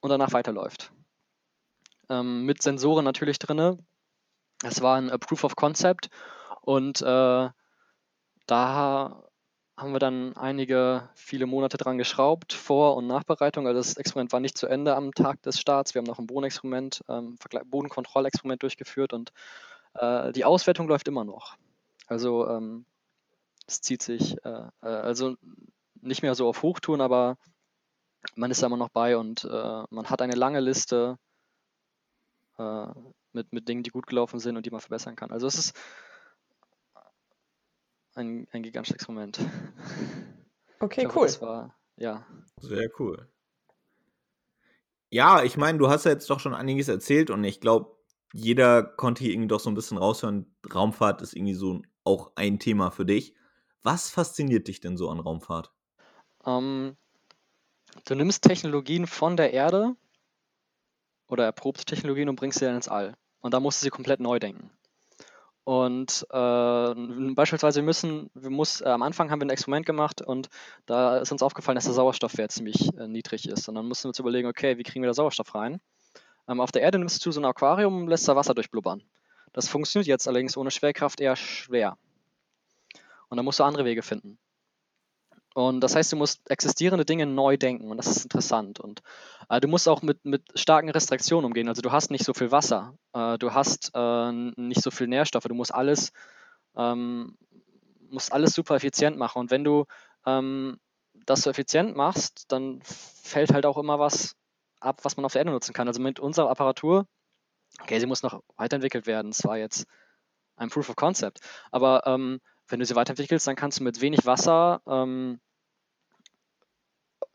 und 0.00 0.10
danach 0.10 0.32
weiterläuft. 0.32 0.92
Ähm, 2.08 2.44
mit 2.44 2.62
Sensoren 2.62 3.04
natürlich 3.04 3.38
drin. 3.38 3.84
Es 4.62 4.80
war 4.80 4.96
ein 4.96 5.08
Proof 5.18 5.44
of 5.44 5.56
Concept 5.56 6.08
und 6.60 7.02
äh, 7.02 7.48
da 8.46 9.24
haben 9.76 9.92
wir 9.92 9.98
dann 9.98 10.34
einige, 10.36 11.08
viele 11.14 11.46
Monate 11.46 11.76
dran 11.76 11.98
geschraubt, 11.98 12.54
Vor- 12.54 12.96
und 12.96 13.06
Nachbereitung. 13.06 13.66
Also 13.66 13.78
das 13.78 13.96
Experiment 13.96 14.32
war 14.32 14.40
nicht 14.40 14.56
zu 14.56 14.66
Ende 14.66 14.96
am 14.96 15.12
Tag 15.12 15.42
des 15.42 15.60
Starts. 15.60 15.94
Wir 15.94 16.00
haben 16.00 16.06
noch 16.06 16.18
ein 16.18 16.26
Bodenexperiment, 16.26 17.04
ähm, 17.08 17.36
Bodenkontrollexperiment 17.66 18.62
durchgeführt 18.62 19.12
und 19.12 19.32
äh, 19.94 20.32
die 20.32 20.44
Auswertung 20.46 20.88
läuft 20.88 21.08
immer 21.08 21.24
noch. 21.24 21.56
Also 22.06 22.48
ähm, 22.48 22.86
es 23.66 23.82
zieht 23.82 24.02
sich, 24.02 24.42
äh, 24.44 24.68
äh, 24.80 24.86
also 24.86 25.36
nicht 26.00 26.22
mehr 26.22 26.34
so 26.34 26.48
auf 26.48 26.62
Hochtouren, 26.62 27.00
aber 27.00 27.36
man 28.34 28.50
ist 28.50 28.62
da 28.62 28.66
immer 28.68 28.76
noch 28.76 28.88
bei 28.88 29.16
und 29.16 29.44
äh, 29.44 29.82
man 29.90 30.08
hat 30.08 30.22
eine 30.22 30.34
lange 30.34 30.60
Liste 30.60 31.18
äh, 32.58 32.86
mit, 33.32 33.52
mit 33.52 33.68
Dingen, 33.68 33.82
die 33.82 33.90
gut 33.90 34.06
gelaufen 34.06 34.40
sind 34.40 34.56
und 34.56 34.64
die 34.64 34.70
man 34.70 34.80
verbessern 34.80 35.16
kann. 35.16 35.30
Also 35.30 35.46
es 35.46 35.56
ist 35.58 35.76
ein, 38.16 38.48
ein 38.52 38.62
gigantisches 38.62 38.96
Experiment. 38.96 39.38
Okay, 40.78 41.06
hoffe, 41.06 41.18
cool. 41.18 41.26
Das 41.26 41.40
war, 41.40 41.74
ja. 41.96 42.26
Sehr 42.60 42.90
cool. 42.98 43.30
Ja, 45.08 45.42
ich 45.42 45.56
meine, 45.56 45.78
du 45.78 45.88
hast 45.88 46.04
ja 46.04 46.10
jetzt 46.10 46.28
doch 46.28 46.38
schon 46.38 46.52
einiges 46.52 46.88
erzählt 46.88 47.30
und 47.30 47.42
ich 47.44 47.60
glaube, 47.60 47.96
jeder 48.34 48.82
konnte 48.82 49.24
hier 49.24 49.32
irgendwie 49.32 49.48
doch 49.48 49.58
so 49.58 49.70
ein 49.70 49.74
bisschen 49.74 49.96
raushören, 49.96 50.54
Raumfahrt 50.70 51.22
ist 51.22 51.34
irgendwie 51.34 51.54
so 51.54 51.80
auch 52.04 52.32
ein 52.34 52.58
Thema 52.58 52.90
für 52.90 53.06
dich. 53.06 53.34
Was 53.82 54.10
fasziniert 54.10 54.68
dich 54.68 54.80
denn 54.80 54.98
so 54.98 55.08
an 55.08 55.18
Raumfahrt? 55.18 55.72
Ähm, 56.44 56.98
du 58.04 58.14
nimmst 58.14 58.42
Technologien 58.42 59.06
von 59.06 59.38
der 59.38 59.54
Erde 59.54 59.96
oder 61.28 61.44
erprobte 61.44 61.86
Technologien 61.86 62.28
und 62.28 62.36
bringst 62.36 62.58
sie 62.58 62.66
dann 62.66 62.76
ins 62.76 62.88
All. 62.88 63.16
Und 63.40 63.54
da 63.54 63.60
musst 63.60 63.80
du 63.80 63.84
sie 63.84 63.90
komplett 63.90 64.20
neu 64.20 64.38
denken. 64.38 64.70
Und 65.66 66.24
äh, 66.30 66.94
beispielsweise, 67.34 67.82
müssen, 67.82 68.30
wir 68.34 68.50
muss, 68.50 68.82
äh, 68.82 68.84
am 68.84 69.02
Anfang 69.02 69.32
haben 69.32 69.40
wir 69.40 69.46
ein 69.46 69.50
Experiment 69.50 69.84
gemacht 69.84 70.22
und 70.22 70.48
da 70.86 71.18
ist 71.18 71.32
uns 71.32 71.42
aufgefallen, 71.42 71.74
dass 71.74 71.86
der 71.86 71.92
Sauerstoffwert 71.92 72.52
ziemlich 72.52 72.96
äh, 72.96 73.08
niedrig 73.08 73.48
ist. 73.48 73.68
Und 73.68 73.74
dann 73.74 73.88
mussten 73.88 74.04
wir 74.04 74.10
uns 74.10 74.20
überlegen, 74.20 74.46
okay, 74.46 74.78
wie 74.78 74.84
kriegen 74.84 75.02
wir 75.02 75.08
da 75.08 75.14
Sauerstoff 75.14 75.56
rein? 75.56 75.80
Ähm, 76.48 76.60
auf 76.60 76.70
der 76.70 76.82
Erde 76.82 77.00
nimmst 77.00 77.26
du 77.26 77.32
so 77.32 77.40
ein 77.40 77.44
Aquarium 77.44 78.02
und 78.02 78.06
lässt 78.06 78.28
da 78.28 78.36
Wasser 78.36 78.54
durchblubbern. 78.54 79.02
Das 79.52 79.68
funktioniert 79.68 80.06
jetzt 80.06 80.28
allerdings 80.28 80.56
ohne 80.56 80.70
Schwerkraft 80.70 81.20
eher 81.20 81.34
schwer. 81.34 81.98
Und 83.28 83.36
dann 83.36 83.44
musst 83.44 83.58
du 83.58 83.64
andere 83.64 83.84
Wege 83.84 84.02
finden. 84.02 84.38
Und 85.56 85.80
das 85.80 85.96
heißt, 85.96 86.12
du 86.12 86.16
musst 86.16 86.50
existierende 86.50 87.06
Dinge 87.06 87.24
neu 87.24 87.56
denken 87.56 87.90
und 87.90 87.96
das 87.96 88.08
ist 88.08 88.24
interessant. 88.24 88.78
Und 88.78 89.00
äh, 89.48 89.58
du 89.58 89.68
musst 89.68 89.88
auch 89.88 90.02
mit, 90.02 90.22
mit 90.22 90.42
starken 90.54 90.90
Restriktionen 90.90 91.46
umgehen. 91.46 91.66
Also 91.66 91.80
du 91.80 91.92
hast 91.92 92.10
nicht 92.10 92.26
so 92.26 92.34
viel 92.34 92.52
Wasser, 92.52 92.92
äh, 93.14 93.38
du 93.38 93.54
hast 93.54 93.90
äh, 93.94 94.32
nicht 94.32 94.82
so 94.82 94.90
viel 94.90 95.06
Nährstoffe, 95.06 95.44
du 95.44 95.54
musst 95.54 95.72
alles, 95.72 96.12
ähm, 96.76 97.38
musst 98.10 98.34
alles 98.34 98.52
super 98.52 98.74
effizient 98.74 99.16
machen. 99.16 99.38
Und 99.38 99.50
wenn 99.50 99.64
du 99.64 99.86
ähm, 100.26 100.76
das 101.24 101.40
so 101.40 101.48
effizient 101.48 101.96
machst, 101.96 102.52
dann 102.52 102.82
fällt 102.82 103.54
halt 103.54 103.64
auch 103.64 103.78
immer 103.78 103.98
was 103.98 104.36
ab, 104.80 105.00
was 105.04 105.16
man 105.16 105.24
auf 105.24 105.32
der 105.32 105.40
Erde 105.40 105.52
nutzen 105.52 105.72
kann. 105.72 105.88
Also 105.88 106.02
mit 106.02 106.20
unserer 106.20 106.50
Apparatur, 106.50 107.06
okay, 107.80 107.98
sie 107.98 108.04
muss 108.04 108.22
noch 108.22 108.42
weiterentwickelt 108.58 109.06
werden. 109.06 109.30
Es 109.30 109.42
war 109.42 109.56
jetzt 109.56 109.86
ein 110.56 110.68
Proof 110.68 110.90
of 110.90 110.96
Concept. 110.96 111.40
Aber 111.70 112.06
ähm, 112.06 112.40
wenn 112.68 112.78
du 112.78 112.84
sie 112.84 112.94
weiterentwickelst, 112.94 113.46
dann 113.46 113.56
kannst 113.56 113.80
du 113.80 113.84
mit 113.84 114.02
wenig 114.02 114.26
Wasser 114.26 114.82
ähm, 114.86 115.40
äh, 115.40 115.45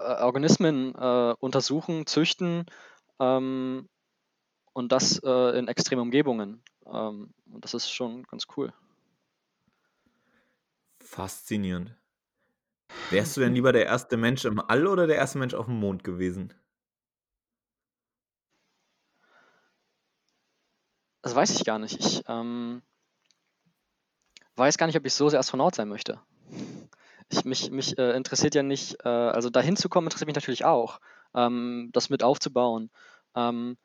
Organismen 0.02 0.96
äh, 0.96 1.34
untersuchen, 1.40 2.06
züchten 2.06 2.66
ähm, 3.20 3.88
und 4.74 4.92
das 4.92 5.20
äh, 5.24 5.58
in 5.58 5.68
extremen 5.68 6.02
Umgebungen. 6.02 6.64
Ähm, 6.86 7.34
und 7.52 7.64
das 7.64 7.74
ist 7.74 7.92
schon 7.92 8.24
ganz 8.24 8.48
cool. 8.56 8.74
Faszinierend. 11.00 11.96
Wärst 13.10 13.36
du 13.36 13.42
denn 13.42 13.54
lieber 13.54 13.74
der 13.74 13.86
erste 13.86 14.18
Mensch 14.18 14.46
im 14.46 14.60
All 14.60 14.88
oder 14.88 15.08
der 15.08 15.18
erste 15.18 15.38
Mensch 15.38 15.54
auf 15.54 15.66
dem 15.66 15.80
Mond 15.80 16.04
gewesen? 16.04 16.54
Das 21.22 21.36
weiß 21.36 21.52
ich 21.52 21.66
gar 21.66 21.78
nicht. 21.78 22.00
Ich 22.00 22.24
ähm, 22.28 22.82
weiß 24.56 24.78
gar 24.78 24.88
nicht, 24.88 24.98
ob 24.98 25.06
ich 25.06 25.14
so 25.14 25.30
sehr 25.30 25.40
Astronaut 25.40 25.76
sein 25.76 25.88
möchte. 25.88 26.20
Ich, 27.32 27.46
mich 27.46 27.72
mich 27.72 27.98
äh, 27.98 28.12
interessiert 28.16 28.56
ja 28.56 28.64
nicht, 28.64 28.98
äh, 29.06 29.10
also 29.10 29.50
dahin 29.50 29.78
zu 29.78 29.90
kommen, 29.90 30.08
interessiert 30.08 30.28
mich 30.28 30.36
natürlich 30.36 30.66
auch, 30.66 31.00
ähm, 31.34 31.90
das 31.94 32.10
mit 32.10 32.24
aufzubauen. 32.24 32.90
Ähm, 33.36 33.78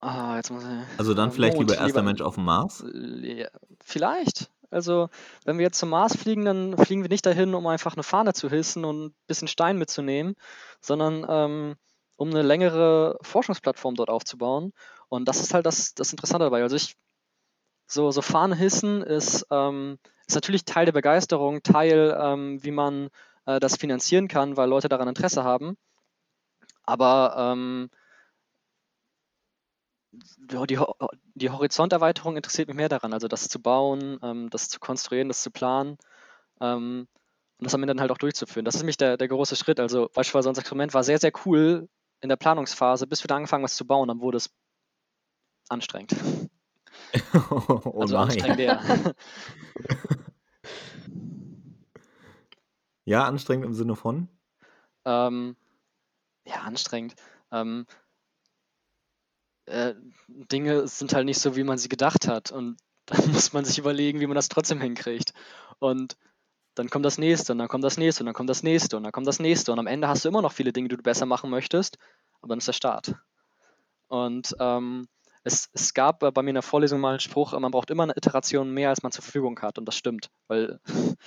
ah, 0.00 0.36
jetzt 0.36 0.50
muss 0.50 0.64
ich, 0.64 0.98
also 0.98 1.14
dann 1.14 1.32
vielleicht 1.32 1.56
Mond, 1.56 1.70
lieber 1.70 1.80
erster 1.80 2.00
lieber, 2.00 2.02
Mensch 2.02 2.20
auf 2.20 2.36
dem 2.36 2.44
Mars? 2.44 2.84
Ja, 2.92 3.48
vielleicht. 3.84 4.50
Also, 4.70 5.08
wenn 5.44 5.58
wir 5.58 5.64
jetzt 5.64 5.78
zum 5.78 5.90
Mars 5.90 6.16
fliegen, 6.16 6.44
dann 6.44 6.76
fliegen 6.76 7.02
wir 7.02 7.08
nicht 7.08 7.26
dahin, 7.26 7.54
um 7.54 7.66
einfach 7.66 7.94
eine 7.94 8.02
Fahne 8.02 8.32
zu 8.32 8.48
hissen 8.50 8.84
und 8.84 9.06
ein 9.06 9.14
bisschen 9.26 9.48
Stein 9.48 9.78
mitzunehmen, 9.78 10.34
sondern 10.80 11.24
ähm, 11.28 11.76
um 12.16 12.30
eine 12.30 12.42
längere 12.42 13.18
Forschungsplattform 13.22 13.94
dort 13.94 14.10
aufzubauen. 14.10 14.72
Und 15.08 15.26
das 15.28 15.40
ist 15.40 15.54
halt 15.54 15.66
das, 15.66 15.94
das 15.94 16.12
Interessante 16.12 16.46
dabei. 16.46 16.62
Also 16.62 16.76
ich 16.76 16.96
so, 17.86 18.10
so 18.10 18.22
Fahnenhissen 18.22 19.02
ist, 19.02 19.46
ähm, 19.50 19.98
ist 20.26 20.34
natürlich 20.34 20.64
Teil 20.64 20.86
der 20.86 20.92
Begeisterung, 20.92 21.62
Teil, 21.62 22.16
ähm, 22.20 22.62
wie 22.62 22.72
man 22.72 23.08
äh, 23.46 23.60
das 23.60 23.76
finanzieren 23.76 24.28
kann, 24.28 24.56
weil 24.56 24.68
Leute 24.68 24.88
daran 24.88 25.08
Interesse 25.08 25.44
haben. 25.44 25.76
Aber 26.84 27.34
ähm, 27.36 27.90
die, 30.12 30.78
die 31.34 31.50
Horizonterweiterung 31.50 32.36
interessiert 32.36 32.68
mich 32.68 32.76
mehr 32.76 32.88
daran, 32.88 33.12
also 33.12 33.28
das 33.28 33.48
zu 33.48 33.60
bauen, 33.60 34.18
ähm, 34.22 34.50
das 34.50 34.68
zu 34.68 34.80
konstruieren, 34.80 35.28
das 35.28 35.42
zu 35.42 35.50
planen 35.50 35.98
ähm, 36.60 37.08
und 37.58 37.64
das 37.64 37.74
am 37.74 37.82
Ende 37.82 37.94
dann 37.94 38.00
halt 38.00 38.10
auch 38.10 38.18
durchzuführen. 38.18 38.64
Das 38.64 38.74
ist 38.74 38.82
nämlich 38.82 38.96
der, 38.96 39.16
der 39.16 39.28
große 39.28 39.56
Schritt. 39.56 39.80
Also 39.80 40.08
beispielsweise 40.12 40.48
unser 40.48 40.60
Experiment 40.60 40.94
war 40.94 41.04
sehr, 41.04 41.18
sehr 41.18 41.32
cool 41.44 41.88
in 42.20 42.28
der 42.28 42.36
Planungsphase, 42.36 43.06
bis 43.06 43.22
wir 43.22 43.28
da 43.28 43.36
angefangen 43.36 43.64
was 43.64 43.76
zu 43.76 43.86
bauen, 43.86 44.08
dann 44.08 44.20
wurde 44.20 44.38
es 44.38 44.50
anstrengend. 45.68 46.16
oh 47.50 48.00
also 48.00 48.14
nein. 48.14 48.30
anstrengender. 48.30 49.14
ja, 53.04 53.24
anstrengend 53.24 53.66
im 53.66 53.74
Sinne 53.74 53.96
von? 53.96 54.28
Ähm, 55.04 55.56
ja, 56.44 56.62
anstrengend. 56.62 57.14
Ähm, 57.52 57.86
äh, 59.66 59.94
Dinge 60.28 60.88
sind 60.88 61.12
halt 61.12 61.26
nicht 61.26 61.40
so, 61.40 61.56
wie 61.56 61.64
man 61.64 61.78
sie 61.78 61.88
gedacht 61.88 62.28
hat. 62.28 62.50
Und 62.50 62.76
dann 63.06 63.30
muss 63.30 63.52
man 63.52 63.64
sich 63.64 63.78
überlegen, 63.78 64.20
wie 64.20 64.26
man 64.26 64.34
das 64.34 64.48
trotzdem 64.48 64.80
hinkriegt. 64.80 65.32
Und 65.78 66.16
dann 66.74 66.90
kommt 66.90 67.04
das 67.04 67.18
nächste 67.18 67.52
und 67.52 67.58
dann 67.58 67.68
kommt 67.68 67.84
das 67.84 67.96
nächste 67.96 68.22
und 68.22 68.26
dann 68.26 68.34
kommt 68.34 68.50
das 68.50 68.62
nächste 68.62 68.96
und 68.96 69.04
dann 69.04 69.12
kommt 69.12 69.26
das 69.26 69.40
nächste. 69.40 69.72
Und 69.72 69.78
am 69.78 69.86
Ende 69.86 70.08
hast 70.08 70.24
du 70.24 70.28
immer 70.28 70.42
noch 70.42 70.52
viele 70.52 70.72
Dinge, 70.72 70.88
die 70.88 70.96
du 70.96 71.02
besser 71.02 71.24
machen 71.24 71.50
möchtest, 71.50 71.98
aber 72.40 72.50
dann 72.50 72.58
ist 72.58 72.68
der 72.68 72.74
Start. 72.74 73.14
Und 74.08 74.54
ähm, 74.60 75.08
es, 75.46 75.70
es 75.72 75.94
gab 75.94 76.18
bei 76.18 76.42
mir 76.42 76.50
in 76.50 76.54
der 76.54 76.62
Vorlesung 76.62 76.98
mal 76.98 77.10
einen 77.10 77.20
Spruch, 77.20 77.56
man 77.56 77.70
braucht 77.70 77.90
immer 77.90 78.02
eine 78.02 78.16
Iteration 78.16 78.74
mehr, 78.74 78.88
als 78.88 79.04
man 79.04 79.12
zur 79.12 79.22
Verfügung 79.22 79.60
hat. 79.60 79.78
Und 79.78 79.84
das 79.84 79.96
stimmt, 79.96 80.32
weil 80.48 80.80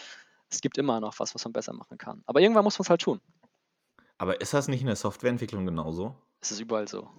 es 0.50 0.60
gibt 0.60 0.78
immer 0.78 1.00
noch 1.00 1.18
was, 1.20 1.34
was 1.34 1.46
man 1.46 1.54
besser 1.54 1.72
machen 1.72 1.98
kann. 1.98 2.22
Aber 2.26 2.42
irgendwann 2.42 2.66
muss 2.66 2.78
man 2.78 2.84
es 2.84 2.90
halt 2.90 3.02
tun. 3.02 3.22
Aber 4.18 4.42
ist 4.42 4.54
das 4.54 4.68
nicht 4.68 4.82
in 4.82 4.88
der 4.88 4.98
Softwareentwicklung 4.98 5.66
genauso? 5.66 6.18
Es 6.42 6.52
ist 6.52 6.60
überall 6.60 6.90
so. 6.90 7.10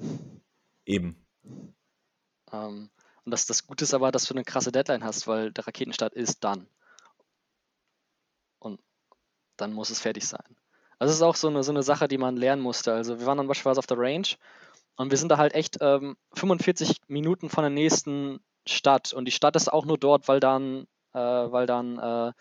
Eben. 0.84 1.26
Ähm, 2.52 2.90
und 3.24 3.30
das, 3.30 3.46
das 3.46 3.66
Gute 3.66 3.84
ist 3.84 3.94
aber, 3.94 4.12
dass 4.12 4.26
du 4.26 4.34
eine 4.34 4.44
krasse 4.44 4.70
Deadline 4.70 5.02
hast, 5.02 5.26
weil 5.26 5.52
der 5.52 5.66
Raketenstart 5.66 6.12
ist 6.12 6.44
dann. 6.44 6.68
Und 8.58 8.78
dann 9.56 9.72
muss 9.72 9.88
es 9.88 10.00
fertig 10.00 10.28
sein. 10.28 10.56
Also 10.98 11.12
es 11.12 11.16
ist 11.16 11.22
auch 11.22 11.36
so 11.36 11.48
eine, 11.48 11.62
so 11.62 11.72
eine 11.72 11.82
Sache, 11.82 12.08
die 12.08 12.18
man 12.18 12.36
lernen 12.36 12.60
musste. 12.60 12.92
Also 12.92 13.18
wir 13.18 13.24
waren 13.24 13.38
dann 13.38 13.48
beispielsweise 13.48 13.78
auf 13.78 13.86
der 13.86 13.96
Range 13.96 14.28
und 15.00 15.10
wir 15.10 15.16
sind 15.16 15.30
da 15.30 15.38
halt 15.38 15.54
echt 15.54 15.78
ähm, 15.80 16.18
45 16.34 16.98
Minuten 17.08 17.48
von 17.48 17.62
der 17.62 17.70
nächsten 17.70 18.38
Stadt. 18.66 19.14
Und 19.14 19.24
die 19.24 19.32
Stadt 19.32 19.56
ist 19.56 19.72
auch 19.72 19.86
nur 19.86 19.96
dort, 19.96 20.28
weil 20.28 20.40
dann, 20.40 20.86
äh, 21.14 21.18
weil 21.18 21.64
dann 21.64 21.98
äh, 21.98 22.32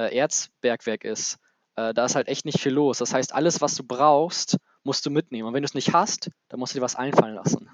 äh, 0.00 0.16
Erzbergwerk 0.16 1.04
ist. 1.04 1.38
äh, 1.74 1.92
da 1.92 2.04
ist 2.04 2.14
halt 2.14 2.28
echt 2.28 2.44
nicht 2.44 2.60
viel 2.60 2.70
los. 2.70 2.98
Das 2.98 3.12
heißt, 3.12 3.34
alles, 3.34 3.60
was 3.60 3.74
du 3.74 3.82
brauchst, 3.82 4.56
musst 4.84 5.04
du 5.04 5.10
mitnehmen. 5.10 5.48
Und 5.48 5.54
wenn 5.54 5.62
du 5.62 5.66
es 5.66 5.74
nicht 5.74 5.94
hast, 5.94 6.30
dann 6.48 6.60
musst 6.60 6.74
du 6.74 6.78
dir 6.78 6.84
was 6.84 6.94
einfallen 6.94 7.34
lassen. 7.34 7.68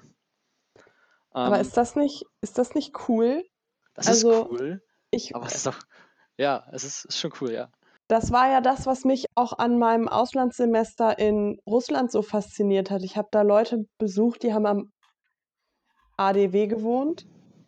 Aber 1.29 1.57
Ähm, 1.57 1.61
ist 1.61 1.77
das 1.77 1.95
nicht, 1.95 2.25
ist 2.41 2.57
das 2.57 2.73
nicht 2.73 3.07
cool? 3.07 3.45
das 3.93 4.07
also, 4.07 4.45
ist 4.45 4.49
cool, 4.49 4.83
Ich, 5.11 5.35
aber 5.35 5.45
es 5.45 5.53
ist 5.53 5.67
doch, 5.67 5.77
ja, 6.37 6.65
es 6.71 6.83
ist, 6.83 7.05
ist 7.05 7.19
schon 7.19 7.33
cool, 7.39 7.51
ja. 7.51 7.69
Das 8.13 8.31
war 8.31 8.49
ja 8.49 8.61
das, 8.61 8.85
was 8.85 9.05
mich 9.05 9.25
auch 9.35 9.53
an 9.57 9.79
meinem 9.79 10.07
Auslandssemester 10.07 11.17
in 11.19 11.59
Russland 11.67 12.11
so 12.11 12.21
fasziniert 12.21 12.91
hat. 12.91 13.03
Ich 13.03 13.17
habe 13.17 13.29
da 13.31 13.41
Leute 13.41 13.85
besucht, 13.97 14.43
die 14.43 14.53
haben 14.53 14.67
am 14.67 14.91
ADW 16.17 16.67
gewohnt. 16.67 17.25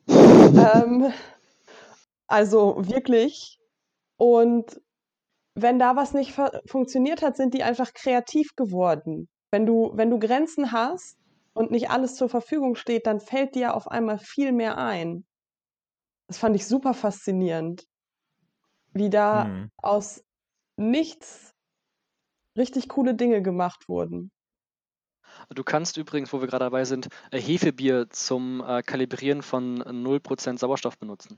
ähm, 0.57 1.11
also 2.27 2.75
wirklich. 2.87 3.59
Und 4.17 4.81
wenn 5.55 5.79
da 5.79 5.95
was 5.95 6.13
nicht 6.13 6.33
fu- 6.33 6.49
funktioniert 6.67 7.21
hat, 7.23 7.37
sind 7.37 7.53
die 7.53 7.63
einfach 7.63 7.93
kreativ 7.93 8.55
geworden. 8.55 9.29
Wenn 9.51 9.65
du, 9.65 9.91
wenn 9.95 10.11
du 10.11 10.19
Grenzen 10.19 10.71
hast 10.73 11.17
und 11.53 11.71
nicht 11.71 11.89
alles 11.91 12.15
zur 12.15 12.29
Verfügung 12.29 12.75
steht, 12.75 13.07
dann 13.07 13.19
fällt 13.21 13.55
dir 13.55 13.75
auf 13.75 13.87
einmal 13.89 14.19
viel 14.19 14.51
mehr 14.53 14.77
ein. 14.77 15.25
Das 16.27 16.37
fand 16.37 16.55
ich 16.55 16.67
super 16.67 16.93
faszinierend, 16.93 17.87
wie 18.93 19.09
da 19.09 19.53
Hm. 19.53 19.69
aus 19.77 20.24
nichts 20.77 21.53
richtig 22.57 22.89
coole 22.89 23.15
Dinge 23.15 23.41
gemacht 23.41 23.89
wurden. 23.89 24.31
Du 25.49 25.63
kannst 25.63 25.97
übrigens, 25.97 26.31
wo 26.31 26.39
wir 26.39 26.47
gerade 26.47 26.65
dabei 26.65 26.85
sind, 26.85 27.09
äh, 27.31 27.39
Hefebier 27.39 28.09
zum 28.09 28.63
äh, 28.65 28.81
Kalibrieren 28.83 29.41
von 29.41 29.81
0% 29.83 30.57
Sauerstoff 30.57 30.97
benutzen. 30.97 31.37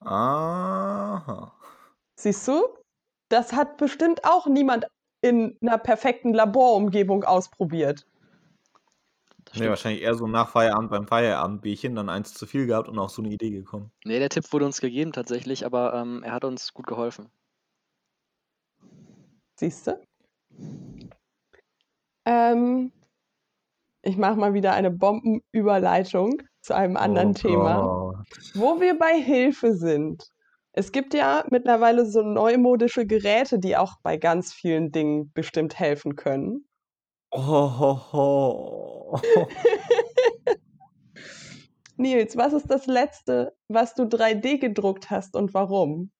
Aha. 0.00 1.56
Siehst 2.16 2.46
du? 2.46 2.62
Das 3.30 3.52
hat 3.54 3.78
bestimmt 3.78 4.24
auch 4.24 4.46
niemand 4.46 4.86
in 5.22 5.56
einer 5.62 5.78
perfekten 5.78 6.34
Laborumgebung 6.34 7.24
ausprobiert. 7.24 8.06
Nee, 9.56 9.68
wahrscheinlich 9.68 10.02
eher 10.02 10.14
so 10.14 10.26
nach 10.26 10.48
Feierabend 10.48 10.90
beim 10.90 11.06
Feierabendbierchen, 11.06 11.94
dann 11.94 12.08
eins 12.08 12.34
zu 12.34 12.46
viel 12.46 12.66
gehabt 12.66 12.88
und 12.88 12.98
auf 12.98 13.10
so 13.10 13.22
eine 13.22 13.32
Idee 13.32 13.50
gekommen. 13.50 13.90
Nee, 14.04 14.18
der 14.18 14.28
Tipp 14.28 14.52
wurde 14.52 14.64
uns 14.66 14.80
gegeben 14.80 15.12
tatsächlich, 15.12 15.64
aber 15.64 15.94
ähm, 15.94 16.22
er 16.24 16.32
hat 16.32 16.44
uns 16.44 16.72
gut 16.72 16.86
geholfen. 16.86 17.28
Siehst 19.56 19.86
du? 19.86 20.00
Ähm, 22.24 22.92
ich 24.02 24.16
mache 24.16 24.36
mal 24.36 24.54
wieder 24.54 24.72
eine 24.72 24.90
Bombenüberleitung 24.90 26.42
zu 26.60 26.74
einem 26.74 26.96
anderen 26.96 27.30
Oh 27.30 27.32
Thema. 27.32 27.82
Gott. 27.82 28.26
Wo 28.54 28.80
wir 28.80 28.98
bei 28.98 29.20
Hilfe 29.20 29.74
sind. 29.74 30.28
Es 30.72 30.90
gibt 30.90 31.14
ja 31.14 31.44
mittlerweile 31.50 32.04
so 32.04 32.22
neumodische 32.22 33.06
Geräte, 33.06 33.60
die 33.60 33.76
auch 33.76 33.94
bei 34.02 34.16
ganz 34.16 34.52
vielen 34.52 34.90
Dingen 34.90 35.30
bestimmt 35.32 35.78
helfen 35.78 36.16
können. 36.16 36.66
Oh, 37.36 37.68
ho, 37.78 37.94
ho. 38.12 39.20
Nils, 41.96 42.36
was 42.36 42.52
ist 42.52 42.70
das 42.70 42.86
letzte, 42.86 43.56
was 43.68 43.94
du 43.94 44.04
3D 44.04 44.58
gedruckt 44.58 45.10
hast 45.10 45.34
und 45.34 45.52
warum? 45.52 46.12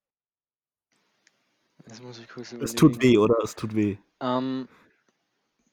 Das 1.87 2.02
muss 2.02 2.18
ich 2.18 2.28
kurz 2.28 2.52
Es 2.52 2.75
tut 2.75 2.97
überlegen. 2.97 3.12
weh, 3.14 3.18
oder? 3.18 3.37
Es 3.44 3.54
tut 3.54 3.76
weh. 3.76 3.97
Ähm, 4.21 4.68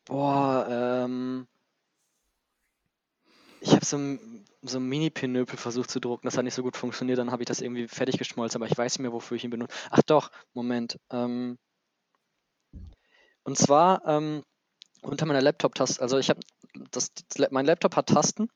boah, 0.05 0.67
ähm, 0.69 1.47
ich 3.61 3.71
habe 3.73 3.85
so 3.85 3.97
ein, 3.97 4.45
so 4.61 4.77
ein 4.77 4.87
Mini-Pinöpel 4.87 5.57
versucht 5.57 5.89
zu 5.89 5.99
drucken. 5.99 6.27
Das 6.27 6.37
hat 6.37 6.43
nicht 6.43 6.53
so 6.55 6.61
gut 6.63 6.77
funktioniert. 6.77 7.17
Dann 7.17 7.31
habe 7.31 7.41
ich 7.41 7.47
das 7.47 7.61
irgendwie 7.61 7.87
fertig 7.87 8.17
geschmolzen, 8.19 8.61
aber 8.61 8.69
ich 8.71 8.77
weiß 8.77 8.93
nicht 8.93 9.01
mehr, 9.01 9.13
wofür 9.13 9.37
ich 9.37 9.43
ihn 9.43 9.49
benutze. 9.49 9.73
Ach 9.89 10.03
doch, 10.03 10.31
Moment. 10.53 10.99
Ähm, 11.11 11.57
und 13.43 13.57
zwar 13.57 14.05
ähm, 14.05 14.43
unter 15.01 15.25
meiner 15.25 15.41
Laptop-Taste. 15.41 16.01
Also 16.01 16.17
ich 16.17 16.29
habe 16.29 16.39
das, 16.91 17.11
mein 17.49 17.65
Laptop 17.65 17.95
hat 17.95 18.07
Tasten 18.07 18.49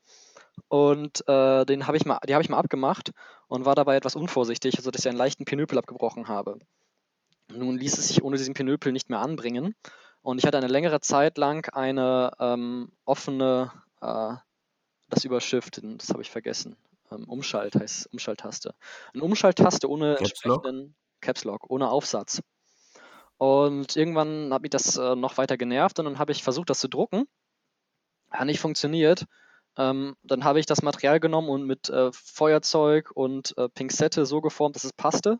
und 0.68 1.28
äh, 1.28 1.66
den 1.66 1.88
habe 1.88 1.98
ich 1.98 2.06
mal, 2.06 2.20
die 2.28 2.34
habe 2.34 2.44
ich 2.44 2.50
mal 2.50 2.58
abgemacht 2.58 3.12
und 3.48 3.66
war 3.66 3.76
dabei 3.76 3.96
etwas 3.96 4.16
unvorsichtig, 4.16 4.78
sodass 4.82 5.02
ich 5.02 5.10
einen 5.10 5.18
leichten 5.18 5.46
Pinöpel 5.46 5.78
abgebrochen 5.78 6.28
habe. 6.28 6.60
Nun 7.52 7.78
ließ 7.78 7.98
es 7.98 8.08
sich 8.08 8.24
ohne 8.24 8.38
diesen 8.38 8.54
Pinöpel 8.54 8.92
nicht 8.92 9.10
mehr 9.10 9.20
anbringen. 9.20 9.76
Und 10.22 10.40
ich 10.40 10.46
hatte 10.46 10.58
eine 10.58 10.68
längere 10.68 11.02
Zeit 11.02 11.38
lang 11.38 11.72
eine 11.72 12.32
ähm, 12.40 12.92
offene, 13.06 13.72
äh, 14.02 14.34
das 15.10 15.24
Überschrift, 15.24 15.82
das 15.84 16.10
habe 16.10 16.24
ich 16.24 16.32
vergessen. 16.32 16.76
Ähm, 17.12 17.26
Umschalt 17.30 17.76
heißt 17.76 18.12
Umschalttaste. 18.12 18.74
Eine 19.14 19.24
Umschalttaste 19.24 19.88
ohne 19.88 20.16
Caps 20.16 20.44
Lock? 20.44 20.66
entsprechenden 20.66 20.96
Caps 21.22 21.44
Lock, 21.44 21.70
ohne 21.70 21.90
Aufsatz. 21.90 22.42
Und 23.38 23.96
irgendwann 23.96 24.54
hat 24.54 24.62
mich 24.62 24.72
das 24.72 24.98
äh, 24.98 25.16
noch 25.16 25.38
weiter 25.38 25.58
genervt 25.58 26.00
und 26.00 26.06
dann 26.06 26.20
habe 26.20 26.32
ich 26.32 26.44
versucht, 26.44 26.70
das 26.70 26.80
zu 26.80 26.88
drucken. 26.88 27.26
Hat 28.32 28.46
nicht 28.46 28.60
funktioniert. 28.60 29.26
Ähm, 29.78 30.16
dann 30.24 30.46
habe 30.46 30.60
ich 30.60 30.66
das 30.66 30.82
Material 30.82 31.20
genommen 31.20 31.50
und 31.50 31.64
mit 31.64 31.90
äh, 31.90 32.12
Feuerzeug 32.14 33.12
und 33.14 33.58
äh, 33.58 33.68
Pinzette 33.68 34.26
so 34.26 34.40
geformt, 34.40 34.76
dass 34.76 34.86
es 34.86 34.94
passte. 34.94 35.40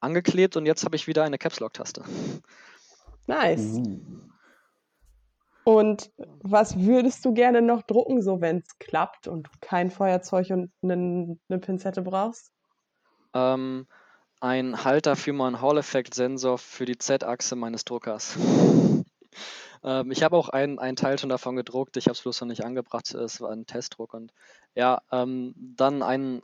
Angeklebt 0.00 0.56
und 0.56 0.66
jetzt 0.66 0.84
habe 0.84 0.94
ich 0.96 1.06
wieder 1.06 1.24
eine 1.24 1.38
Caps 1.38 1.60
Lock-Taste. 1.60 2.04
Nice. 3.26 3.80
Und 5.64 6.12
was 6.42 6.78
würdest 6.78 7.24
du 7.24 7.32
gerne 7.32 7.62
noch 7.62 7.82
drucken, 7.82 8.22
so 8.22 8.40
wenn 8.42 8.58
es 8.58 8.78
klappt 8.78 9.26
und 9.26 9.46
du 9.46 9.50
kein 9.60 9.90
Feuerzeug 9.90 10.50
und 10.50 10.70
eine 10.82 11.58
Pinzette 11.58 12.02
brauchst? 12.02 12.52
Ähm, 13.32 13.86
ein 14.44 14.84
Halter 14.84 15.16
für 15.16 15.32
meinen 15.32 15.62
Hall-Effekt-Sensor 15.62 16.58
für 16.58 16.84
die 16.84 16.98
Z-Achse 16.98 17.56
meines 17.56 17.86
Druckers. 17.86 18.36
ähm, 19.82 20.10
ich 20.10 20.22
habe 20.22 20.36
auch 20.36 20.50
ein, 20.50 20.78
ein 20.78 20.96
Teil 20.96 21.18
schon 21.18 21.30
davon 21.30 21.56
gedruckt, 21.56 21.96
ich 21.96 22.04
habe 22.04 22.12
es 22.12 22.20
bloß 22.20 22.42
noch 22.42 22.48
nicht 22.48 22.62
angebracht, 22.62 23.14
es 23.14 23.40
war 23.40 23.50
ein 23.50 23.64
Testdruck 23.64 24.12
und 24.12 24.34
ja, 24.74 25.00
ähm, 25.10 25.54
dann 25.56 26.02
ein, 26.02 26.42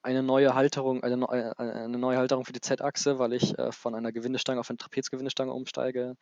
eine 0.00 0.22
neue 0.22 0.54
Halterung, 0.54 1.02
eine, 1.02 1.28
eine 1.58 1.98
neue 1.98 2.16
Halterung 2.16 2.46
für 2.46 2.54
die 2.54 2.62
Z-Achse, 2.62 3.18
weil 3.18 3.34
ich 3.34 3.58
äh, 3.58 3.70
von 3.70 3.94
einer 3.94 4.12
Gewindestange 4.12 4.58
auf 4.58 4.70
eine 4.70 4.78
Trapezgewindestange 4.78 5.52
umsteige. 5.52 6.16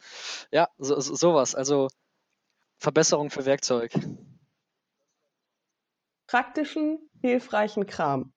Ja, 0.51 0.69
so, 0.79 0.99
so, 0.99 1.15
sowas. 1.15 1.55
Also 1.55 1.91
Verbesserung 2.79 3.31
für 3.31 3.45
Werkzeug. 3.45 3.93
Praktischen, 6.27 7.09
hilfreichen 7.21 7.87
Kram. 7.87 8.33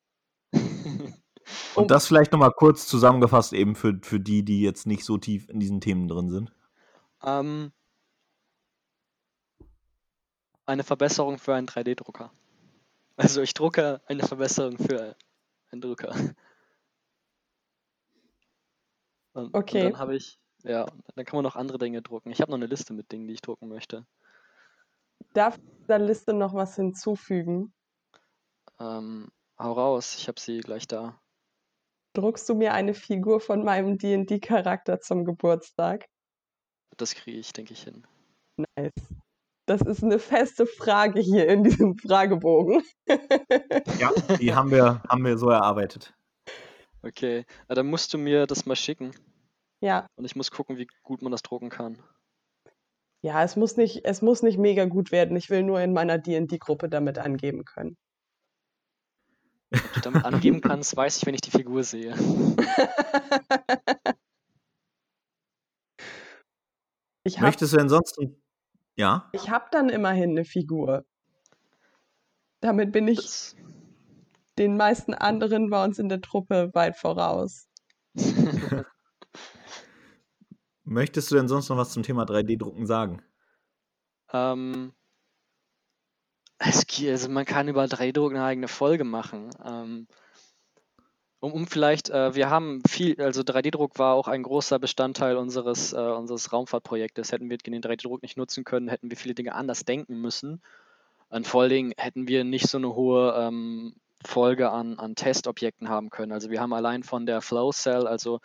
Und 1.76 1.92
das 1.92 2.08
vielleicht 2.08 2.32
nochmal 2.32 2.52
kurz 2.52 2.88
zusammengefasst, 2.88 3.54
eben 3.54 3.76
für, 3.76 4.00
für 4.02 4.20
die, 4.20 4.44
die 4.44 4.62
jetzt 4.62 4.88
nicht 4.88 5.04
so 5.04 5.18
tief 5.18 5.50
in 5.50 5.60
diesen 5.60 5.82
Themen 5.82 6.08
drin 6.08 6.30
sind. 6.30 6.52
Ähm, 7.24 7.72
eine 10.66 10.84
Verbesserung 10.84 11.38
für 11.38 11.56
einen 11.56 11.68
3D-Drucker. 11.68 12.32
Also 13.16 13.42
ich 13.42 13.54
drucke 13.54 14.02
eine 14.06 14.24
Verbesserung 14.24 14.78
für 14.78 15.16
einen 15.72 15.82
Drucker. 15.82 16.14
Und, 19.34 19.54
Okay. 19.54 19.86
Und 19.86 19.92
dann 19.92 20.00
habe 20.00 20.16
ich, 20.16 20.40
ja, 20.64 20.86
dann 21.16 21.26
kann 21.26 21.38
man 21.38 21.44
noch 21.44 21.56
andere 21.56 21.78
Dinge 21.78 22.02
drucken. 22.02 22.32
Ich 22.32 22.42
habe 22.42 22.52
noch 22.52 22.58
eine 22.58 22.66
Liste 22.66 22.94
mit 22.94 23.12
Dingen, 23.12 23.28
die 23.28 23.36
ich 23.36 23.42
drucken 23.42 23.68
möchte. 23.68 24.06
Darf 25.34 25.58
ich 25.58 25.64
dieser 25.82 26.00
Liste 26.00 26.34
noch 26.34 26.54
was 26.54 26.76
hinzufügen? 26.76 27.74
Ähm, 28.80 29.32
hau 29.60 29.74
raus, 29.74 30.16
ich 30.18 30.28
habe 30.28 30.40
sie 30.40 30.60
gleich 30.60 30.88
da. 30.88 31.20
Druckst 32.18 32.50
du 32.50 32.56
mir 32.56 32.74
eine 32.74 32.96
Figur 32.96 33.40
von 33.40 33.64
meinem 33.64 34.00
D&D-Charakter 34.00 35.00
zum 35.00 35.24
Geburtstag? 35.24 36.08
Das 36.98 37.14
kriege 37.14 37.38
ich, 37.38 37.54
denke 37.54 37.74
ich, 37.74 37.84
hin. 37.84 38.08
Nice. 38.76 38.92
Das 39.68 39.82
ist 39.82 40.04
eine 40.04 40.18
feste 40.18 40.66
Frage 40.66 41.20
hier 41.20 41.48
in 41.48 41.64
diesem 41.64 41.96
Fragebogen. 41.98 42.82
Ja, 44.00 44.12
die 44.40 44.54
haben 44.56 44.72
wir, 44.72 45.02
haben 45.08 45.24
wir 45.26 45.38
so 45.38 45.50
erarbeitet. 45.50 46.14
Okay, 47.04 47.46
na, 47.68 47.76
dann 47.76 47.88
musst 47.88 48.14
du 48.14 48.18
mir 48.18 48.48
das 48.48 48.66
mal 48.66 48.76
schicken. 48.76 49.12
Ja, 49.82 50.08
Und 50.16 50.26
ich 50.26 50.36
muss 50.36 50.50
gucken, 50.50 50.78
wie 50.78 50.88
gut 51.04 51.22
man 51.22 51.32
das 51.32 51.44
drucken 51.44 51.70
kann. 51.70 52.02
ja, 53.24 53.44
es 53.44 53.56
muss 53.56 53.78
nicht, 53.78 54.06
es 54.06 54.22
muss 54.24 54.42
nicht 54.42 54.58
mega 54.58 54.86
gut 54.86 55.12
werden. 55.12 55.38
Ich 55.38 55.50
will 55.52 55.62
nur 55.64 55.80
in 55.82 55.94
meiner 55.94 56.18
D&D-Gruppe 56.18 56.90
damit 56.90 57.20
angeben 57.20 57.64
können. 57.64 57.96
Ob 59.72 59.94
du 59.94 60.00
damit 60.02 60.26
angeben 60.26 60.62
kannst, 60.62 60.96
weiß 60.96 61.18
ich, 61.18 61.26
wenn 61.26 61.34
ich 61.36 61.42
die 61.42 61.52
Figur 61.52 61.84
sehe. 61.84 62.16
Ich 67.24 67.38
habe 67.38 67.48
Möchtest 67.48 67.74
du 67.74 67.78
denn 67.78 67.90
sonst. 67.90 68.18
Ja? 68.96 69.30
ich 69.34 69.50
hab 69.50 69.70
dann 69.72 69.90
immerhin 69.90 70.32
eine 70.32 70.46
Figur. 70.46 71.06
Damit 72.62 72.92
bin 72.92 73.08
ich 73.08 73.18
Das, 73.18 73.56
den 74.58 74.78
meisten 74.78 75.14
anderen 75.14 75.70
bei 75.70 75.84
uns 75.84 76.00
in 76.00 76.10
der 76.10 76.22
Truppe 76.22 76.72
weit 76.74 76.96
voraus. 76.98 77.68
Möchtest 80.84 81.30
du 81.30 81.36
denn 81.36 81.48
sonst 81.50 81.70
noch 81.70 81.78
was 81.78 81.92
zum 81.92 82.04
Thema 82.04 82.24
3D-Drucken 82.24 82.88
sagen? 82.88 83.22
ähm, 84.34 84.94
also 86.60 87.30
man 87.30 87.46
kann 87.46 87.68
über 87.68 87.84
3D-Druck 87.84 88.32
eine 88.32 88.44
eigene 88.44 88.68
Folge 88.68 89.04
machen. 89.04 89.50
Ähm, 89.64 90.08
um, 91.40 91.54
um 91.54 91.68
vielleicht, 91.68 92.10
äh, 92.10 92.34
wir 92.34 92.50
haben 92.50 92.82
viel, 92.88 93.22
also 93.22 93.42
3D-Druck 93.42 94.00
war 94.00 94.16
auch 94.16 94.28
ein 94.28 94.44
großer 94.44 94.80
Bestandteil 94.80 95.38
unseres, 95.38 95.94
äh, 95.94 95.98
unseres 95.98 96.52
Raumfahrtprojektes. 96.52 97.32
Hätten 97.32 97.50
wir 97.50 97.58
den 97.58 97.82
3D-Druck 97.82 98.24
nicht 98.24 98.38
nutzen 98.38 98.64
können, 98.64 98.88
hätten 98.88 99.10
wir 99.10 99.18
viele 99.18 99.36
Dinge 99.36 99.54
anders 99.54 99.86
denken 99.86 100.20
müssen. 100.20 100.62
Und 101.30 101.46
vor 101.46 101.62
allen 101.62 101.70
Dingen 101.70 101.94
hätten 101.98 102.28
wir 102.28 102.44
nicht 102.44 102.68
so 102.68 102.78
eine 102.78 102.96
hohe 102.96 103.36
ähm, 103.38 103.96
Folge 104.26 104.72
an, 104.72 104.98
an 104.98 105.16
Testobjekten 105.16 105.90
haben 105.90 106.10
können. 106.10 106.32
Also 106.32 106.50
wir 106.50 106.60
haben 106.60 106.74
allein 106.74 107.04
von 107.04 107.26
der 107.26 107.42
Flow 107.42 107.72
Cell, 107.72 108.08
also 108.08 108.40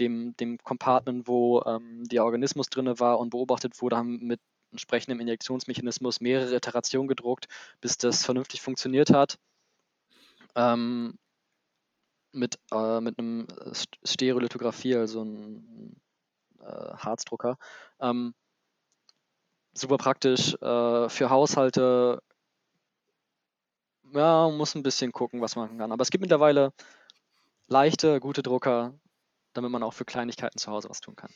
dem, 0.00 0.36
dem 0.36 0.58
Compartment, 0.58 1.28
wo 1.28 1.62
ähm, 1.62 2.04
der 2.04 2.24
Organismus 2.24 2.68
drin 2.68 2.98
war 2.98 3.18
und 3.18 3.30
beobachtet 3.30 3.80
wurde, 3.80 3.96
haben 3.96 4.18
mit 4.18 4.40
entsprechendem 4.74 5.20
Injektionsmechanismus 5.20 6.20
mehrere 6.20 6.54
Iterationen 6.54 7.08
gedruckt, 7.08 7.46
bis 7.80 7.96
das 7.96 8.24
vernünftig 8.24 8.60
funktioniert 8.60 9.10
hat. 9.10 9.38
Ähm, 10.56 11.18
mit, 12.32 12.58
äh, 12.72 13.00
mit 13.00 13.18
einem 13.18 13.46
Stereolithografie, 14.04 14.96
also 14.96 15.22
ein 15.22 16.00
äh, 16.60 16.64
Harzdrucker. 16.96 17.56
Ähm, 18.00 18.34
super 19.72 19.96
praktisch 19.96 20.54
äh, 20.54 21.08
für 21.08 21.30
Haushalte. 21.30 22.20
Ja, 24.12 24.48
muss 24.50 24.74
ein 24.74 24.82
bisschen 24.82 25.12
gucken, 25.12 25.40
was 25.40 25.56
man 25.56 25.78
kann. 25.78 25.92
Aber 25.92 26.02
es 26.02 26.10
gibt 26.10 26.22
mittlerweile 26.22 26.72
leichte, 27.68 28.20
gute 28.20 28.42
Drucker, 28.42 28.94
damit 29.54 29.70
man 29.70 29.82
auch 29.82 29.92
für 29.92 30.04
Kleinigkeiten 30.04 30.58
zu 30.58 30.70
Hause 30.70 30.90
was 30.90 31.00
tun 31.00 31.16
kann. 31.16 31.30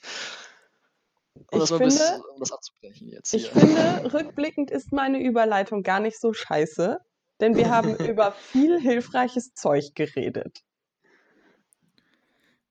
Um 1.51 1.62
ich 1.62 1.68
finde, 1.68 1.85
bis, 1.85 2.01
um 2.33 2.40
das 2.40 2.53
abzubrechen 2.53 3.09
jetzt 3.09 3.31
hier. 3.31 3.40
Ich 3.40 3.51
finde, 3.51 3.77
rückblickend 4.12 4.70
ist 4.70 4.92
meine 4.92 5.22
Überleitung 5.22 5.83
gar 5.83 6.01
nicht 6.01 6.20
so 6.20 6.33
scheiße, 6.33 6.98
denn 7.40 7.57
wir 7.57 7.70
haben 7.70 7.94
über 8.09 8.33
viel 8.33 8.81
hilfreiches 8.81 9.55
Zeug 9.55 9.94
geredet. 9.94 10.62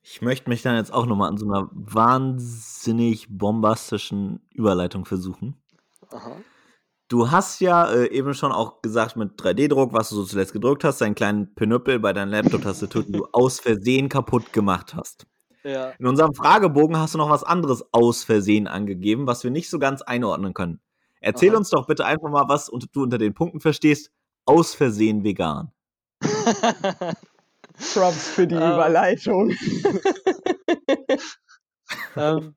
Ich 0.01 0.21
möchte 0.21 0.49
mich 0.49 0.61
dann 0.61 0.77
jetzt 0.77 0.93
auch 0.93 1.05
nochmal 1.05 1.29
an 1.29 1.37
so 1.37 1.45
einer 1.45 1.69
wahnsinnig 1.73 3.27
bombastischen 3.29 4.39
Überleitung 4.53 5.05
versuchen. 5.05 5.61
Aha. 6.09 6.37
Du 7.09 7.31
hast 7.31 7.61
ja 7.61 7.89
äh, 7.89 8.09
eben 8.11 8.33
schon 8.33 8.51
auch 8.51 8.81
gesagt 8.81 9.15
mit 9.15 9.39
3D-Druck, 9.39 9.93
was 9.93 10.09
du 10.09 10.15
so 10.15 10.25
zuletzt 10.25 10.53
gedrückt 10.53 10.83
hast, 10.83 10.99
deinen 10.99 11.15
kleinen 11.15 11.53
Pinöppel 11.55 11.99
bei 11.99 12.11
deinen 12.11 12.31
Laptop-Tastatur, 12.31 13.03
die 13.03 13.13
du 13.13 13.27
aus 13.31 13.59
Versehen 13.59 14.09
kaputt 14.09 14.51
gemacht 14.51 14.93
hast. 14.93 15.25
Ja. 15.67 15.91
In 15.99 16.07
unserem 16.07 16.33
Fragebogen 16.33 16.97
hast 16.97 17.13
du 17.13 17.17
noch 17.17 17.29
was 17.29 17.43
anderes 17.43 17.83
aus 17.91 18.23
Versehen 18.23 18.67
angegeben, 18.67 19.27
was 19.27 19.43
wir 19.43 19.51
nicht 19.51 19.69
so 19.69 19.79
ganz 19.79 20.01
einordnen 20.01 20.53
können. 20.53 20.79
Erzähl 21.19 21.49
Aha. 21.49 21.57
uns 21.57 21.69
doch 21.69 21.87
bitte 21.87 22.05
einfach 22.05 22.29
mal, 22.29 22.47
was 22.47 22.67
du 22.67 23.03
unter 23.03 23.17
den 23.17 23.33
Punkten 23.33 23.59
verstehst. 23.59 24.11
Aus 24.45 24.73
Versehen 24.73 25.25
vegan. 25.25 25.73
Props 27.93 28.29
für 28.29 28.47
die 28.47 28.55
uh, 28.55 28.59
Überleitung. 28.59 29.49
ähm, 32.15 32.55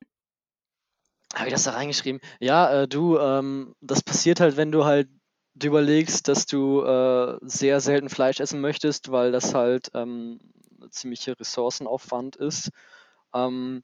Habe 1.34 1.46
ich 1.46 1.52
das 1.52 1.64
da 1.64 1.72
reingeschrieben? 1.72 2.20
Ja, 2.38 2.82
äh, 2.82 2.88
du, 2.88 3.18
ähm, 3.18 3.74
das 3.80 4.02
passiert 4.02 4.38
halt, 4.38 4.56
wenn 4.56 4.70
du 4.70 4.84
halt 4.84 5.08
du 5.56 5.66
überlegst, 5.66 6.28
dass 6.28 6.46
du 6.46 6.82
äh, 6.82 7.38
sehr 7.42 7.80
selten 7.80 8.08
Fleisch 8.08 8.38
essen 8.38 8.60
möchtest, 8.60 9.10
weil 9.10 9.32
das 9.32 9.52
halt 9.52 9.90
ähm, 9.94 10.38
ziemlicher 10.90 11.38
Ressourcenaufwand 11.38 12.36
ist. 12.36 12.70
Ähm, 13.34 13.82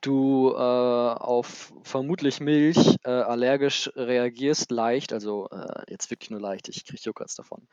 du 0.00 0.52
äh, 0.54 0.58
auf 0.58 1.72
vermutlich 1.82 2.40
Milch 2.40 2.96
äh, 3.04 3.10
allergisch 3.10 3.90
reagierst, 3.94 4.70
leicht, 4.70 5.12
also 5.12 5.48
äh, 5.50 5.82
jetzt 5.88 6.10
wirklich 6.10 6.30
nur 6.30 6.40
leicht, 6.40 6.68
ich 6.68 6.84
kriege 6.84 7.02
Juckers 7.02 7.34
davon. 7.34 7.68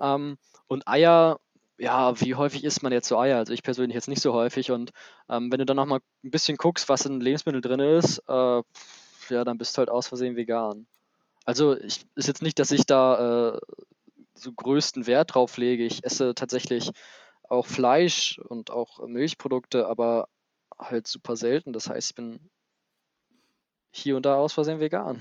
Ähm, 0.00 0.36
und 0.66 0.88
Eier 0.88 1.38
ja, 1.78 2.20
wie 2.20 2.34
häufig 2.34 2.64
isst 2.64 2.82
man 2.82 2.92
jetzt 2.92 3.08
so 3.08 3.18
Eier? 3.18 3.38
Also 3.38 3.52
ich 3.52 3.62
persönlich 3.62 3.94
jetzt 3.94 4.08
nicht 4.08 4.22
so 4.22 4.32
häufig. 4.32 4.70
Und 4.70 4.92
ähm, 5.28 5.50
wenn 5.50 5.58
du 5.58 5.66
dann 5.66 5.76
nochmal 5.76 6.00
ein 6.22 6.30
bisschen 6.30 6.56
guckst, 6.56 6.88
was 6.88 7.06
in 7.06 7.20
Lebensmitteln 7.20 7.62
drin 7.62 7.80
ist, 7.80 8.18
äh, 8.28 8.62
ja, 9.30 9.44
dann 9.44 9.58
bist 9.58 9.76
du 9.76 9.78
halt 9.80 9.90
aus 9.90 10.06
Versehen 10.06 10.36
vegan. 10.36 10.86
Also 11.44 11.76
ich, 11.76 12.06
ist 12.14 12.28
jetzt 12.28 12.42
nicht, 12.42 12.58
dass 12.58 12.70
ich 12.70 12.86
da 12.86 13.54
äh, 13.54 13.60
so 14.34 14.52
größten 14.52 15.06
Wert 15.06 15.34
drauf 15.34 15.56
lege. 15.56 15.84
Ich 15.84 16.04
esse 16.04 16.34
tatsächlich 16.34 16.90
auch 17.48 17.66
Fleisch 17.66 18.38
und 18.38 18.70
auch 18.70 19.06
Milchprodukte, 19.06 19.86
aber 19.86 20.28
halt 20.78 21.06
super 21.06 21.36
selten. 21.36 21.72
Das 21.72 21.88
heißt, 21.88 22.10
ich 22.10 22.14
bin 22.14 22.50
hier 23.94 24.16
und 24.16 24.26
da 24.26 24.36
aus 24.36 24.52
Versehen 24.52 24.80
vegan. 24.80 25.18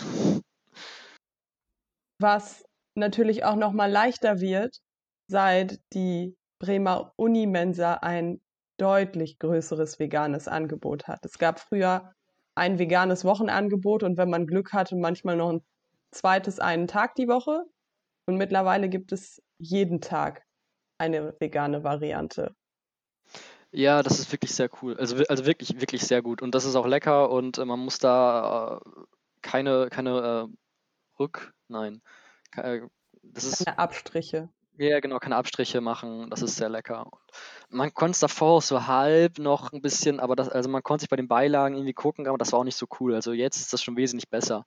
Was 2.20 2.64
natürlich 2.96 3.44
auch 3.44 3.56
nochmal 3.56 3.92
leichter 3.92 4.40
wird, 4.40 4.80
seit 5.28 5.80
die 5.94 6.36
Bremer 6.60 7.14
Unimensa 7.18 7.96
ein 7.96 8.42
deutlich 8.78 9.40
größeres 9.40 10.00
veganes 10.00 10.48
Angebot 10.48 11.08
hat. 11.08 11.26
Es 11.26 11.38
gab 11.38 11.60
früher 11.60 12.14
ein 12.56 12.80
veganes 12.80 13.26
Wochenangebot 13.26 14.04
und 14.04 14.18
wenn 14.18 14.30
man 14.30 14.48
Glück 14.48 14.74
hatte, 14.74 14.96
manchmal 14.96 15.36
noch 15.36 15.50
ein 15.54 15.66
zweites 16.12 16.60
einen 16.60 16.88
Tag 16.88 17.16
die 17.16 17.28
Woche. 17.28 17.64
Und 18.26 18.38
mittlerweile 18.38 18.90
gibt 18.90 19.12
es 19.12 19.42
jeden 19.58 20.00
Tag 20.02 20.44
eine 20.98 21.34
vegane 21.40 21.84
Variante. 21.84 22.56
Ja, 23.72 24.04
das 24.04 24.20
ist 24.20 24.32
wirklich 24.32 24.54
sehr 24.54 24.70
cool. 24.82 24.96
Also, 24.98 25.24
also 25.28 25.46
wirklich, 25.46 25.80
wirklich 25.82 26.04
sehr 26.04 26.22
gut. 26.22 26.42
Und 26.42 26.54
das 26.54 26.66
ist 26.66 26.76
auch 26.76 26.86
lecker 26.86 27.32
und 27.32 27.58
äh, 27.58 27.66
man 27.66 27.80
muss 27.80 27.98
da 27.98 28.80
äh, 28.86 28.90
keine, 29.42 29.90
keine 29.90 30.48
äh, 30.48 31.20
Rück, 31.20 31.54
nein, 31.68 32.02
keine, 32.52 32.90
das 33.24 33.46
ist 33.46 33.66
keine 33.66 33.80
Abstriche. 33.80 34.50
Ja, 34.78 35.00
genau, 35.00 35.20
keine 35.20 35.36
Abstriche 35.36 35.82
machen. 35.82 36.30
Das 36.32 36.42
ist 36.42 36.56
sehr 36.56 36.70
lecker. 36.70 37.06
Und 37.70 37.78
man 37.78 37.94
konnte 37.94 38.12
es 38.12 38.20
davor 38.20 38.58
auch 38.58 38.62
so 38.62 38.88
halb 38.88 39.38
noch 39.38 39.72
ein 39.72 39.82
bisschen, 39.82 40.20
aber 40.20 40.36
das, 40.36 40.50
also 40.50 40.68
man 40.70 40.82
konnte 40.82 41.04
sich 41.04 41.10
bei 41.10 41.16
den 41.16 41.28
Beilagen 41.28 41.76
irgendwie 41.76 41.94
gucken, 41.94 42.28
aber 42.28 42.40
das 42.40 42.52
war 42.52 42.60
auch 42.60 42.64
nicht 42.64 42.78
so 42.78 42.88
cool. 43.00 43.14
Also 43.14 43.34
jetzt 43.34 43.58
ist 43.58 43.72
das 43.72 43.84
schon 43.84 43.98
wesentlich 43.98 44.30
besser. 44.30 44.66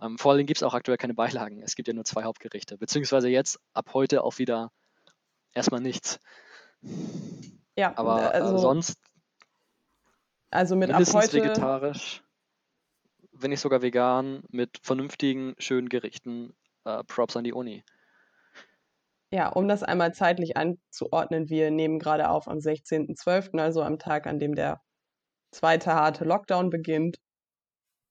Ähm, 0.00 0.18
vor 0.18 0.32
allem 0.32 0.46
gibt 0.46 0.58
es 0.58 0.62
auch 0.62 0.74
aktuell 0.74 0.98
keine 0.98 1.14
Beilagen. 1.14 1.62
Es 1.62 1.76
gibt 1.76 1.86
ja 1.88 1.94
nur 1.94 2.04
zwei 2.04 2.24
Hauptgerichte. 2.24 2.76
Beziehungsweise 2.76 3.28
jetzt 3.28 3.60
ab 3.72 3.90
heute 3.94 4.24
auch 4.24 4.38
wieder 4.38 4.72
erstmal 5.56 5.80
nichts. 5.80 6.20
Ja, 7.76 7.92
aber 7.96 8.34
äh, 8.34 8.38
also, 8.38 8.56
äh, 8.56 8.58
sonst 8.58 8.96
also 10.50 10.76
mit 10.76 10.90
ab 10.90 11.02
heute 11.12 11.42
vegetarisch, 11.42 12.22
wenn 13.32 13.50
nicht 13.50 13.60
sogar 13.60 13.82
vegan, 13.82 14.44
mit 14.48 14.78
vernünftigen, 14.82 15.54
schönen 15.58 15.88
Gerichten. 15.88 16.54
Äh, 16.84 17.02
Props 17.04 17.36
an 17.36 17.42
die 17.42 17.52
Uni. 17.52 17.84
Ja, 19.32 19.48
um 19.48 19.66
das 19.66 19.82
einmal 19.82 20.14
zeitlich 20.14 20.56
einzuordnen, 20.56 21.50
wir 21.50 21.72
nehmen 21.72 21.98
gerade 21.98 22.30
auf 22.30 22.46
am 22.46 22.58
16.12., 22.58 23.58
also 23.58 23.82
am 23.82 23.98
Tag, 23.98 24.28
an 24.28 24.38
dem 24.38 24.54
der 24.54 24.80
zweite 25.50 25.94
harte 25.94 26.24
Lockdown 26.24 26.70
beginnt. 26.70 27.18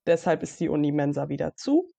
Deshalb 0.06 0.42
ist 0.42 0.60
die 0.60 0.68
Uni 0.68 0.92
Mensa 0.92 1.30
wieder 1.30 1.56
zu. 1.56 1.90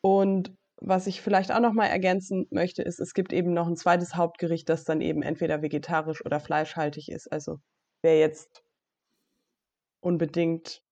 Und 0.00 0.52
was 0.80 1.06
ich 1.06 1.22
vielleicht 1.22 1.52
auch 1.52 1.60
noch 1.60 1.72
mal 1.72 1.86
ergänzen 1.86 2.46
möchte, 2.50 2.82
ist, 2.82 3.00
es 3.00 3.14
gibt 3.14 3.32
eben 3.32 3.52
noch 3.52 3.66
ein 3.66 3.76
zweites 3.76 4.16
Hauptgericht, 4.16 4.68
das 4.68 4.84
dann 4.84 5.00
eben 5.00 5.22
entweder 5.22 5.62
vegetarisch 5.62 6.24
oder 6.24 6.40
fleischhaltig 6.40 7.08
ist. 7.10 7.30
Also 7.32 7.58
wer 8.02 8.18
jetzt 8.18 8.64
unbedingt 10.00 10.82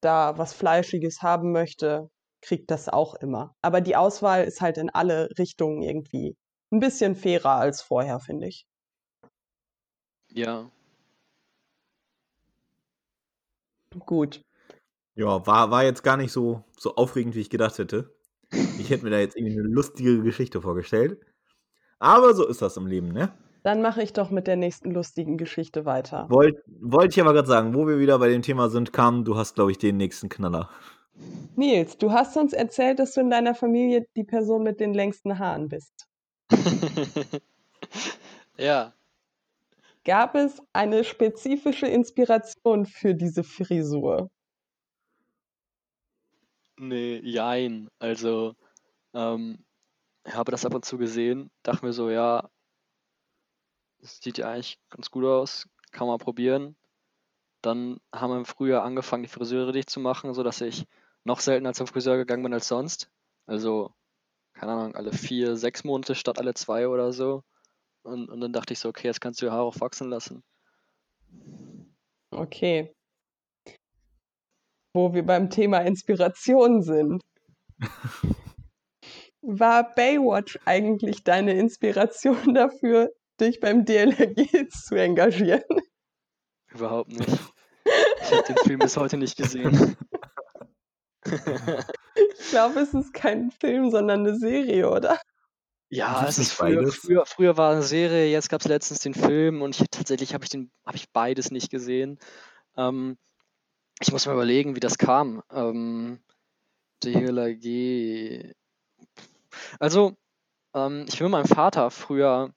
da 0.00 0.36
was 0.38 0.54
Fleischiges 0.54 1.22
haben 1.22 1.52
möchte, 1.52 2.10
kriegt 2.42 2.70
das 2.70 2.88
auch 2.88 3.14
immer. 3.14 3.54
Aber 3.62 3.80
die 3.80 3.96
Auswahl 3.96 4.44
ist 4.44 4.60
halt 4.60 4.78
in 4.78 4.90
alle 4.90 5.28
Richtungen 5.38 5.82
irgendwie 5.82 6.36
ein 6.72 6.80
bisschen 6.80 7.14
fairer 7.14 7.56
als 7.56 7.82
vorher, 7.82 8.18
finde 8.20 8.48
ich. 8.48 8.66
Ja. 10.28 10.70
Gut. 14.06 14.42
Ja, 15.16 15.46
war, 15.46 15.70
war 15.70 15.84
jetzt 15.84 16.02
gar 16.02 16.16
nicht 16.16 16.32
so, 16.32 16.64
so 16.78 16.94
aufregend, 16.94 17.34
wie 17.34 17.40
ich 17.40 17.50
gedacht 17.50 17.78
hätte. 17.78 18.14
Ich 18.90 18.96
hätte 18.96 19.04
mir 19.04 19.10
da 19.12 19.20
jetzt 19.20 19.36
irgendwie 19.36 19.56
eine 19.56 19.68
lustige 19.68 20.20
Geschichte 20.20 20.62
vorgestellt. 20.62 21.20
Aber 22.00 22.34
so 22.34 22.44
ist 22.44 22.60
das 22.60 22.76
im 22.76 22.88
Leben, 22.88 23.12
ne? 23.12 23.32
Dann 23.62 23.82
mache 23.82 24.02
ich 24.02 24.12
doch 24.12 24.30
mit 24.30 24.48
der 24.48 24.56
nächsten 24.56 24.90
lustigen 24.90 25.38
Geschichte 25.38 25.84
weiter. 25.84 26.26
Wollte 26.28 26.60
wollt 26.66 27.12
ich 27.14 27.20
aber 27.20 27.32
gerade 27.32 27.46
sagen, 27.46 27.72
wo 27.72 27.86
wir 27.86 28.00
wieder 28.00 28.18
bei 28.18 28.28
dem 28.28 28.42
Thema 28.42 28.68
sind, 28.68 28.92
kam, 28.92 29.24
du 29.24 29.36
hast, 29.36 29.54
glaube 29.54 29.70
ich, 29.70 29.78
den 29.78 29.96
nächsten 29.96 30.28
Knaller. 30.28 30.70
Nils, 31.54 31.98
du 31.98 32.10
hast 32.10 32.36
uns 32.36 32.52
erzählt, 32.52 32.98
dass 32.98 33.14
du 33.14 33.20
in 33.20 33.30
deiner 33.30 33.54
Familie 33.54 34.08
die 34.16 34.24
Person 34.24 34.64
mit 34.64 34.80
den 34.80 34.92
längsten 34.92 35.38
Haaren 35.38 35.68
bist. 35.68 36.08
ja. 38.58 38.92
Gab 40.04 40.34
es 40.34 40.60
eine 40.72 41.04
spezifische 41.04 41.86
Inspiration 41.86 42.86
für 42.86 43.14
diese 43.14 43.44
Frisur? 43.44 44.32
Nee, 46.76 47.20
jein. 47.22 47.88
Also, 48.00 48.56
ähm, 49.14 49.64
ich 50.24 50.34
habe 50.34 50.50
das 50.50 50.64
ab 50.64 50.74
und 50.74 50.84
zu 50.84 50.98
gesehen, 50.98 51.50
dachte 51.62 51.84
mir 51.84 51.92
so, 51.92 52.10
ja, 52.10 52.50
das 53.98 54.20
sieht 54.20 54.38
ja 54.38 54.50
eigentlich 54.50 54.78
ganz 54.90 55.10
gut 55.10 55.24
aus, 55.24 55.68
kann 55.92 56.06
man 56.06 56.18
probieren. 56.18 56.76
Dann 57.62 58.00
haben 58.14 58.38
wir 58.38 58.44
früher 58.44 58.82
angefangen, 58.82 59.22
die 59.22 59.28
Friseure 59.28 59.72
dicht 59.72 59.90
zu 59.90 60.00
machen, 60.00 60.32
sodass 60.34 60.60
ich 60.60 60.86
noch 61.24 61.40
seltener 61.40 61.74
zum 61.74 61.86
Friseur 61.86 62.16
gegangen 62.16 62.42
bin 62.42 62.54
als 62.54 62.68
sonst. 62.68 63.10
Also, 63.46 63.94
keine 64.54 64.72
Ahnung, 64.72 64.94
alle 64.94 65.12
vier, 65.12 65.56
sechs 65.56 65.84
Monate 65.84 66.14
statt 66.14 66.38
alle 66.38 66.54
zwei 66.54 66.88
oder 66.88 67.12
so. 67.12 67.44
Und, 68.02 68.30
und 68.30 68.40
dann 68.40 68.52
dachte 68.52 68.72
ich 68.72 68.78
so, 68.78 68.88
okay, 68.88 69.08
jetzt 69.08 69.20
kannst 69.20 69.42
du 69.42 69.46
die 69.46 69.52
Haare 69.52 69.64
auch 69.64 69.80
wachsen 69.80 70.08
lassen. 70.08 70.42
Okay. 72.30 72.94
Wo 74.94 75.12
wir 75.12 75.24
beim 75.24 75.50
Thema 75.50 75.78
Inspiration 75.80 76.82
sind. 76.82 77.22
War 79.42 79.94
Baywatch 79.94 80.58
eigentlich 80.64 81.24
deine 81.24 81.54
Inspiration 81.54 82.54
dafür, 82.54 83.10
dich 83.40 83.60
beim 83.60 83.84
DLRG 83.84 84.68
zu 84.70 84.94
engagieren? 84.96 85.80
Überhaupt 86.68 87.10
nicht. 87.10 87.38
Ich 88.22 88.32
habe 88.32 88.46
den 88.46 88.56
Film 88.58 88.78
bis 88.78 88.96
heute 88.96 89.16
nicht 89.16 89.36
gesehen. 89.36 89.96
Ich 91.24 92.50
glaube, 92.50 92.80
es 92.80 92.94
ist 92.94 93.12
kein 93.12 93.50
Film, 93.50 93.90
sondern 93.90 94.20
eine 94.20 94.36
Serie, 94.36 94.90
oder? 94.90 95.18
Ja, 95.88 96.24
es 96.28 96.38
ist 96.38 96.52
früher, 96.52 96.86
früher, 96.92 97.26
früher 97.26 97.56
war 97.56 97.72
eine 97.72 97.82
Serie, 97.82 98.30
jetzt 98.30 98.48
gab 98.48 98.60
es 98.60 98.68
letztens 98.68 99.00
den 99.00 99.14
Film 99.14 99.60
und 99.60 99.80
ich, 99.80 99.88
tatsächlich 99.90 100.34
habe 100.34 100.44
ich 100.44 100.50
den, 100.50 100.70
habe 100.86 100.96
ich 100.96 101.10
beides 101.10 101.50
nicht 101.50 101.68
gesehen. 101.68 102.20
Ähm, 102.76 103.18
ich 104.00 104.12
muss 104.12 104.24
mal 104.26 104.34
überlegen, 104.34 104.76
wie 104.76 104.80
das 104.80 104.98
kam. 104.98 105.42
Ähm, 105.52 106.20
DLRG. 107.02 108.54
Also, 109.78 110.16
ähm, 110.74 111.06
ich 111.08 111.18
bin 111.18 111.26
mit 111.26 111.32
meinem 111.32 111.46
Vater 111.46 111.90
früher, 111.90 112.52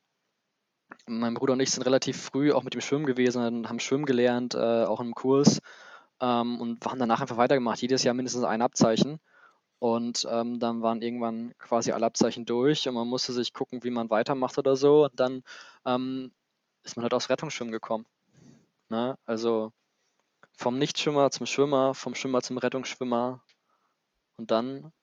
mein 1.08 1.34
Bruder 1.34 1.54
und 1.54 1.60
ich 1.60 1.72
sind 1.72 1.84
relativ 1.84 2.22
früh 2.22 2.52
auch 2.54 2.64
mit 2.64 2.74
dem 2.74 2.82
Schwimmen 2.82 3.06
gewesen 3.06 3.44
und 3.44 3.70
haben 3.70 3.80
Schwimmen 3.80 4.06
gelernt, 4.06 4.56
äh, 4.56 4.84
auch 4.86 5.00
im 5.02 5.16
Kurs 5.16 5.60
ähm, 6.22 6.62
und 6.62 6.86
haben 6.86 7.00
danach 7.00 7.22
einfach 7.22 7.38
weitergemacht. 7.38 7.82
Jedes 7.82 8.04
Jahr 8.04 8.14
mindestens 8.14 8.44
ein 8.44 8.62
Abzeichen. 8.62 9.20
Und 9.80 10.26
ähm, 10.30 10.60
dann 10.60 10.82
waren 10.82 11.02
irgendwann 11.02 11.54
quasi 11.58 11.92
alle 11.92 12.06
Abzeichen 12.06 12.46
durch 12.46 12.88
und 12.88 12.96
man 12.96 13.08
musste 13.08 13.34
sich 13.34 13.52
gucken, 13.54 13.84
wie 13.84 13.90
man 13.90 14.10
weitermacht 14.10 14.58
oder 14.58 14.78
so. 14.78 15.06
Und 15.06 15.20
dann 15.20 15.44
ähm, 15.86 16.32
ist 16.84 16.96
man 16.96 17.04
halt 17.04 17.14
aufs 17.14 17.30
Rettungsschwimmen 17.30 17.74
gekommen. 17.74 18.06
Ne? 18.88 19.18
Also 19.26 19.74
vom 20.58 20.78
Nichtschwimmer 20.78 21.32
zum 21.32 21.46
Schwimmer, 21.46 21.94
vom 21.94 22.16
Schwimmer 22.16 22.42
zum 22.42 22.58
Rettungsschwimmer 22.58 23.44
und 24.38 24.52
dann 24.52 24.94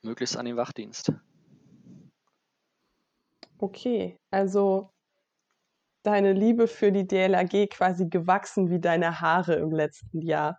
möglichst 0.00 0.38
an 0.38 0.46
den 0.46 0.56
Wachdienst. 0.56 1.12
Okay, 3.62 4.18
also 4.32 4.90
deine 6.02 6.32
Liebe 6.32 6.66
für 6.66 6.90
die 6.90 7.06
DLRG 7.06 7.68
quasi 7.70 8.08
gewachsen 8.08 8.70
wie 8.70 8.80
deine 8.80 9.20
Haare 9.20 9.54
im 9.54 9.70
letzten 9.70 10.20
Jahr. 10.20 10.58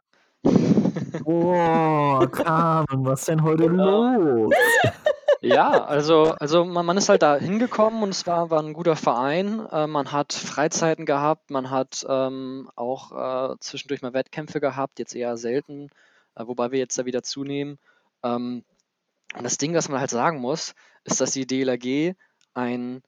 Boah, 1.25 2.25
Carmen, 2.31 3.05
was 3.05 3.25
denn 3.25 3.43
heute 3.43 3.65
los? 3.65 4.53
Ja, 5.41 5.83
also, 5.83 6.31
also 6.39 6.63
man, 6.63 6.85
man 6.85 6.95
ist 6.95 7.09
halt 7.09 7.23
da 7.23 7.35
hingekommen 7.35 8.03
und 8.03 8.11
es 8.11 8.25
war, 8.25 8.49
war 8.49 8.63
ein 8.63 8.71
guter 8.71 8.95
Verein. 8.95 9.67
Äh, 9.69 9.85
man 9.87 10.13
hat 10.13 10.31
Freizeiten 10.31 11.05
gehabt, 11.05 11.51
man 11.51 11.69
hat 11.69 12.05
ähm, 12.07 12.69
auch 12.77 13.11
äh, 13.51 13.55
zwischendurch 13.59 14.01
mal 14.01 14.13
Wettkämpfe 14.13 14.61
gehabt, 14.61 14.99
jetzt 14.99 15.13
eher 15.13 15.35
selten, 15.35 15.89
äh, 16.35 16.47
wobei 16.47 16.71
wir 16.71 16.79
jetzt 16.79 16.97
da 16.97 17.03
wieder 17.03 17.21
zunehmen. 17.21 17.79
Ähm, 18.23 18.63
und 19.35 19.43
das 19.43 19.57
Ding, 19.57 19.73
was 19.73 19.89
man 19.89 19.99
halt 19.99 20.11
sagen 20.11 20.39
muss, 20.39 20.73
ist, 21.03 21.19
dass 21.19 21.31
die 21.31 21.45
DLRG 21.45 22.15
ein 22.53 23.01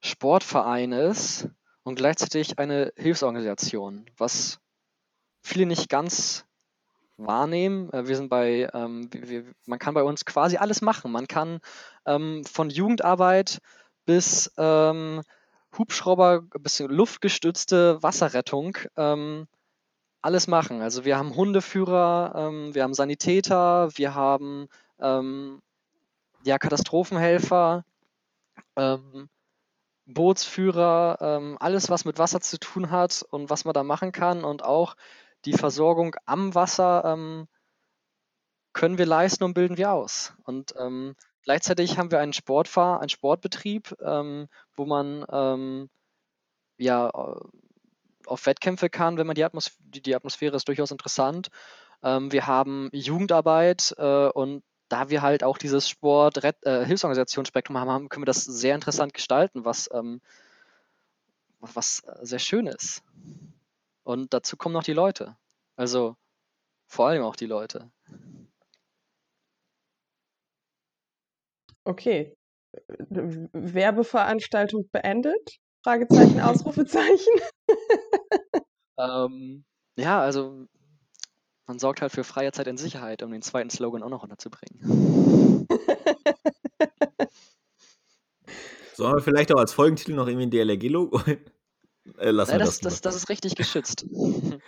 Sportverein 0.00 0.92
ist 0.92 1.48
und 1.82 1.96
gleichzeitig 1.96 2.58
eine 2.58 2.92
Hilfsorganisation, 2.96 4.06
was 4.16 4.58
viele 5.42 5.66
nicht 5.66 5.88
ganz 5.88 6.44
wahrnehmen. 7.16 7.90
Äh, 7.92 8.06
Wir 8.06 8.16
sind 8.16 8.28
bei, 8.28 8.68
ähm, 8.74 9.08
wir, 9.12 9.44
man 9.66 9.78
kann 9.78 9.94
bei 9.94 10.02
uns 10.02 10.24
quasi 10.24 10.56
alles 10.56 10.82
machen. 10.82 11.12
Man 11.12 11.26
kann 11.26 11.60
ähm, 12.04 12.44
von 12.44 12.70
Jugendarbeit 12.70 13.60
bis 14.04 14.52
ähm, 14.58 15.22
Hubschrauber, 15.76 16.42
bis 16.60 16.78
luftgestützte 16.80 18.02
Wasserrettung 18.02 18.78
ähm, 18.96 19.46
alles 20.22 20.46
machen. 20.46 20.80
Also 20.82 21.04
wir 21.04 21.16
haben 21.18 21.36
Hundeführer, 21.36 22.32
ähm, 22.34 22.74
wir 22.74 22.82
haben 22.82 22.94
Sanitäter, 22.94 23.90
wir 23.96 24.14
haben 24.14 24.68
ähm, 24.98 25.60
ja, 26.44 26.58
Katastrophenhelfer, 26.58 27.84
ähm, 28.76 29.28
Bootsführer, 30.06 31.18
ähm, 31.20 31.56
alles, 31.58 31.90
was 31.90 32.04
mit 32.04 32.18
Wasser 32.18 32.40
zu 32.40 32.58
tun 32.58 32.90
hat 32.90 33.24
und 33.30 33.50
was 33.50 33.64
man 33.64 33.74
da 33.74 33.82
machen 33.82 34.12
kann 34.12 34.44
und 34.44 34.62
auch 34.62 34.96
die 35.44 35.52
Versorgung 35.52 36.14
am 36.24 36.54
Wasser 36.54 37.04
ähm, 37.04 37.48
können 38.72 38.98
wir 38.98 39.06
leisten 39.06 39.44
und 39.44 39.54
bilden 39.54 39.76
wir 39.76 39.92
aus. 39.92 40.34
Und 40.44 40.74
ähm, 40.78 41.16
gleichzeitig 41.42 41.98
haben 41.98 42.10
wir 42.10 42.20
einen 42.20 42.32
Sportfahr 42.32 43.00
einen 43.00 43.08
Sportbetrieb, 43.08 43.96
ähm, 44.00 44.48
wo 44.74 44.86
man 44.86 45.24
ähm, 45.30 45.90
ja 46.78 47.08
äh, 47.08 47.40
auf 48.26 48.46
Wettkämpfe 48.46 48.90
kann, 48.90 49.18
wenn 49.18 49.26
man 49.26 49.34
die 49.34 49.44
Atmosphäre, 49.44 49.82
die, 49.88 50.02
die 50.02 50.14
Atmosphäre 50.14 50.56
ist 50.56 50.68
durchaus 50.68 50.90
interessant. 50.90 51.48
Wir 52.02 52.46
haben 52.46 52.90
Jugendarbeit 52.92 53.94
äh, 53.96 54.28
und 54.28 54.62
da 54.88 55.10
wir 55.10 55.22
halt 55.22 55.42
auch 55.44 55.58
dieses 55.58 55.88
Sport 55.88 56.42
äh, 56.44 56.84
Hilfsorganisationsspektrum 56.84 57.78
haben, 57.78 58.08
können 58.08 58.22
wir 58.22 58.26
das 58.26 58.44
sehr 58.44 58.74
interessant 58.74 59.14
gestalten, 59.14 59.64
was, 59.64 59.88
ähm, 59.92 60.20
was 61.60 62.02
sehr 62.22 62.38
schön 62.38 62.66
ist. 62.66 63.02
Und 64.04 64.32
dazu 64.32 64.56
kommen 64.56 64.72
noch 64.72 64.84
die 64.84 64.92
Leute. 64.92 65.36
Also 65.76 66.16
vor 66.86 67.08
allem 67.08 67.22
auch 67.22 67.36
die 67.36 67.46
Leute. 67.46 67.90
Okay. 71.84 72.36
Werbeveranstaltung 73.08 74.88
beendet? 74.90 75.58
Fragezeichen, 75.82 76.40
Ausrufezeichen. 76.40 77.32
Ähm, 78.98 79.66
ja, 79.98 80.22
also 80.22 80.66
man 81.66 81.78
sorgt 81.78 82.00
halt 82.00 82.12
für 82.12 82.24
freie 82.24 82.52
Zeit 82.52 82.66
in 82.66 82.76
Sicherheit, 82.76 83.22
um 83.22 83.32
den 83.32 83.42
zweiten 83.42 83.70
Slogan 83.70 84.02
auch 84.02 84.08
noch 84.08 84.22
unterzubringen. 84.22 85.66
Sollen 88.94 89.14
wir 89.14 89.20
vielleicht 89.20 89.54
auch 89.54 89.58
als 89.58 89.74
Folgentitel 89.74 90.14
noch 90.14 90.26
irgendwie 90.26 90.46
ein 90.46 90.50
DLRG-Logo? 90.50 91.20
äh, 92.18 92.30
lassen 92.30 92.52
Nein, 92.52 92.60
das, 92.60 92.80
das, 92.80 92.94
das, 92.94 93.00
das 93.02 93.16
ist 93.16 93.28
richtig 93.28 93.56
geschützt. 93.56 94.06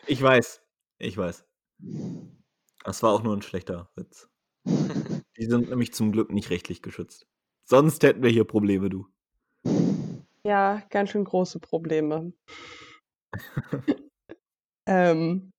Ich 0.06 0.20
weiß. 0.22 0.60
Ich 0.98 1.16
weiß. 1.16 1.44
Das 2.84 3.02
war 3.02 3.12
auch 3.12 3.22
nur 3.22 3.34
ein 3.36 3.42
schlechter 3.42 3.90
Witz. 3.94 4.28
Die 4.64 5.46
sind 5.46 5.70
nämlich 5.70 5.94
zum 5.94 6.12
Glück 6.12 6.30
nicht 6.30 6.50
rechtlich 6.50 6.82
geschützt. 6.82 7.26
Sonst 7.64 8.02
hätten 8.02 8.22
wir 8.22 8.30
hier 8.30 8.44
Probleme, 8.44 8.90
du. 8.90 9.06
Ja, 10.44 10.82
ganz 10.90 11.10
schön 11.10 11.24
große 11.24 11.60
Probleme. 11.60 12.32
ähm, 14.86 15.52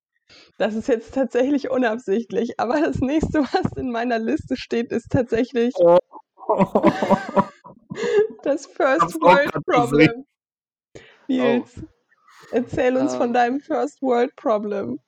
das 0.58 0.74
ist 0.74 0.88
jetzt 0.88 1.14
tatsächlich 1.14 1.70
unabsichtlich, 1.70 2.58
aber 2.60 2.80
das 2.80 3.00
nächste, 3.00 3.40
was 3.40 3.72
in 3.76 3.90
meiner 3.90 4.18
Liste 4.18 4.56
steht, 4.56 4.92
ist 4.92 5.10
tatsächlich 5.10 5.74
das 8.42 8.66
First 8.66 9.20
World 9.20 9.52
Problem. 9.64 10.26
Oh. 10.96 11.02
Nils, 11.28 11.82
erzähl 12.50 12.96
uns 12.96 13.14
von 13.14 13.28
Ähm. 13.28 13.32
deinem 13.32 13.60
First 13.60 14.02
World 14.02 14.34
Problem. 14.36 15.00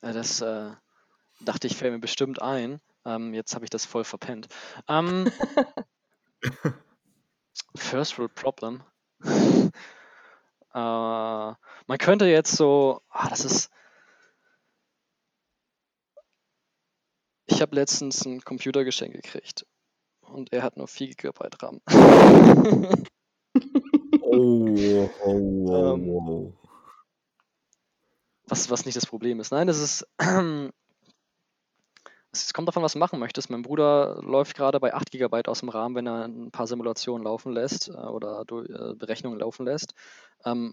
Das 0.00 0.40
äh, 0.40 0.70
dachte 1.40 1.66
ich, 1.66 1.76
fällt 1.76 1.92
mir 1.92 2.00
bestimmt 2.00 2.40
ein. 2.42 2.80
Ähm, 3.04 3.34
jetzt 3.34 3.54
habe 3.54 3.64
ich 3.64 3.70
das 3.70 3.84
voll 3.84 4.04
verpennt. 4.04 4.48
Ähm, 4.88 5.30
First 7.76 8.18
World 8.18 8.34
Problem. 8.34 8.82
äh, 9.22 9.70
man 10.74 11.98
könnte 11.98 12.26
jetzt 12.26 12.56
so, 12.56 13.00
ah, 13.10 13.28
das 13.28 13.44
ist. 13.44 13.70
Ich 17.50 17.60
habe 17.60 17.74
letztens 17.74 18.24
ein 18.24 18.40
Computergeschenk 18.42 19.12
gekriegt 19.12 19.66
und 20.22 20.52
er 20.52 20.62
hat 20.62 20.76
nur 20.76 20.86
4 20.86 21.14
GB 21.14 21.48
RAM. 21.60 21.80
Oh, 24.22 24.68
oh, 24.72 25.10
oh, 25.24 25.94
Ähm. 25.94 26.08
oh. 26.08 26.52
was, 28.46 28.70
was 28.70 28.84
nicht 28.84 28.96
das 28.96 29.06
Problem 29.06 29.40
ist. 29.40 29.50
Nein, 29.50 29.66
das 29.66 29.78
ist. 29.78 30.06
Es 32.32 32.52
kommt 32.52 32.68
davon, 32.68 32.84
was 32.84 32.92
du 32.92 33.00
machen 33.00 33.18
möchtest. 33.18 33.50
Mein 33.50 33.62
Bruder 33.62 34.20
läuft 34.22 34.54
gerade 34.54 34.78
bei 34.78 34.94
8 34.94 35.10
GB 35.10 35.42
aus 35.48 35.58
dem 35.60 35.68
Rahmen, 35.68 35.96
wenn 35.96 36.06
er 36.06 36.26
ein 36.28 36.52
paar 36.52 36.68
Simulationen 36.68 37.24
laufen 37.24 37.50
lässt 37.50 37.88
äh, 37.88 37.92
oder 37.92 38.42
äh, 38.48 38.94
Berechnungen 38.94 39.40
laufen 39.40 39.66
lässt. 39.66 39.94
Ähm, 40.44 40.72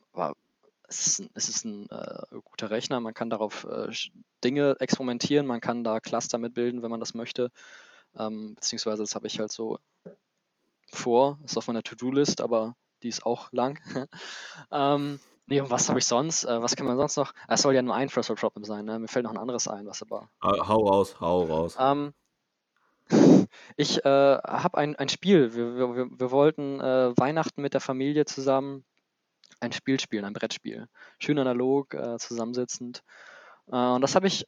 es 0.87 1.05
ist 1.07 1.19
ein, 1.19 1.29
es 1.33 1.49
ist 1.49 1.65
ein 1.65 1.89
äh, 1.89 2.39
guter 2.43 2.69
Rechner. 2.69 2.99
Man 2.99 3.13
kann 3.13 3.29
darauf 3.29 3.65
äh, 3.65 3.91
Dinge 4.43 4.75
experimentieren, 4.79 5.45
man 5.45 5.61
kann 5.61 5.83
da 5.83 5.99
Cluster 5.99 6.37
mitbilden, 6.37 6.81
wenn 6.81 6.91
man 6.91 6.99
das 6.99 7.13
möchte. 7.13 7.51
Ähm, 8.17 8.55
beziehungsweise 8.55 9.03
das 9.03 9.15
habe 9.15 9.27
ich 9.27 9.39
halt 9.39 9.51
so 9.51 9.79
vor. 10.91 11.39
Ist 11.43 11.57
auf 11.57 11.67
meiner 11.67 11.83
To-Do-List, 11.83 12.41
aber 12.41 12.75
die 13.03 13.09
ist 13.09 13.25
auch 13.25 13.51
lang. 13.51 13.79
ähm, 14.71 15.19
nee, 15.45 15.59
und 15.59 15.69
was 15.69 15.89
habe 15.89 15.99
ich 15.99 16.05
sonst? 16.05 16.45
Äh, 16.45 16.61
was 16.61 16.75
kann 16.75 16.87
man 16.87 16.97
sonst 16.97 17.17
noch? 17.17 17.33
Es 17.47 17.61
soll 17.61 17.75
ja 17.75 17.81
nur 17.81 17.95
ein 17.95 18.09
First 18.09 18.29
World 18.29 18.39
Problem 18.39 18.63
sein. 18.63 18.85
Ne? 18.85 18.97
Mir 18.97 19.07
fällt 19.07 19.25
noch 19.25 19.31
ein 19.31 19.37
anderes 19.37 19.67
ein, 19.67 19.85
was 19.85 20.01
aber 20.01 20.29
Ah, 20.39 20.67
Hau 20.67 20.87
raus, 20.87 21.19
hau 21.19 21.43
raus. 21.43 21.75
ähm, 21.79 22.13
Ich 23.75 24.03
äh, 24.05 24.37
habe 24.43 24.77
ein, 24.77 24.95
ein 24.95 25.09
Spiel. 25.09 25.53
Wir, 25.53 25.95
wir, 25.95 26.07
wir 26.19 26.31
wollten 26.31 26.79
äh, 26.79 27.17
Weihnachten 27.17 27.61
mit 27.61 27.73
der 27.73 27.81
Familie 27.81 28.25
zusammen 28.25 28.85
ein 29.59 29.71
Spiel 29.71 29.99
spielen, 29.99 30.25
ein 30.25 30.33
Brettspiel. 30.33 30.87
Schön 31.19 31.39
analog, 31.39 31.93
äh, 31.93 32.17
zusammensitzend. 32.17 33.03
Äh, 33.71 33.75
und 33.75 34.01
das 34.01 34.15
habe 34.15 34.27
ich 34.27 34.47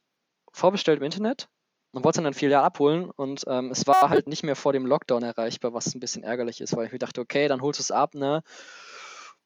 vorbestellt 0.52 0.98
im 0.98 1.04
Internet 1.04 1.48
und 1.92 2.04
wollte 2.04 2.20
es 2.20 2.24
dann 2.24 2.34
viel 2.34 2.50
Jahr 2.50 2.64
abholen 2.64 3.10
und 3.10 3.44
ähm, 3.46 3.70
es 3.70 3.86
war 3.86 4.10
halt 4.10 4.26
nicht 4.26 4.42
mehr 4.42 4.56
vor 4.56 4.72
dem 4.72 4.86
Lockdown 4.86 5.22
erreichbar, 5.22 5.74
was 5.74 5.94
ein 5.94 6.00
bisschen 6.00 6.22
ärgerlich 6.22 6.60
ist, 6.60 6.76
weil 6.76 6.86
ich 6.86 6.92
mir 6.92 6.98
dachte, 6.98 7.20
okay, 7.20 7.48
dann 7.48 7.62
holst 7.62 7.80
du 7.80 7.82
es 7.82 7.90
ab, 7.90 8.14
ne? 8.14 8.42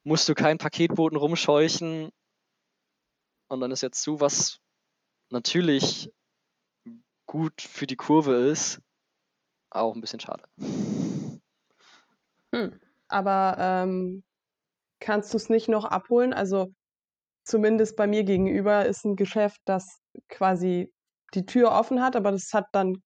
Musst 0.02 0.28
du 0.28 0.34
keinen 0.34 0.58
Paketboten 0.58 1.16
rumscheuchen 1.16 2.10
und 3.48 3.60
dann 3.60 3.70
ist 3.70 3.82
jetzt 3.82 4.02
zu, 4.02 4.20
was 4.20 4.60
natürlich 5.30 6.10
gut 7.26 7.62
für 7.62 7.86
die 7.86 7.96
Kurve 7.96 8.34
ist, 8.34 8.80
auch 9.70 9.94
ein 9.94 10.00
bisschen 10.00 10.20
schade. 10.20 10.44
Hm. 12.54 12.78
Aber 13.08 13.56
ähm, 13.58 14.22
kannst 15.04 15.32
du 15.32 15.36
es 15.36 15.48
nicht 15.48 15.68
noch 15.68 15.84
abholen? 15.84 16.32
Also 16.32 16.68
zumindest 17.44 17.96
bei 17.96 18.06
mir 18.06 18.24
gegenüber 18.24 18.86
ist 18.86 19.04
ein 19.04 19.16
Geschäft, 19.16 19.60
das 19.66 19.98
quasi 20.28 20.92
die 21.34 21.46
Tür 21.46 21.72
offen 21.72 22.02
hat, 22.02 22.16
aber 22.16 22.32
das 22.32 22.50
hat 22.52 22.66
dann 22.72 23.02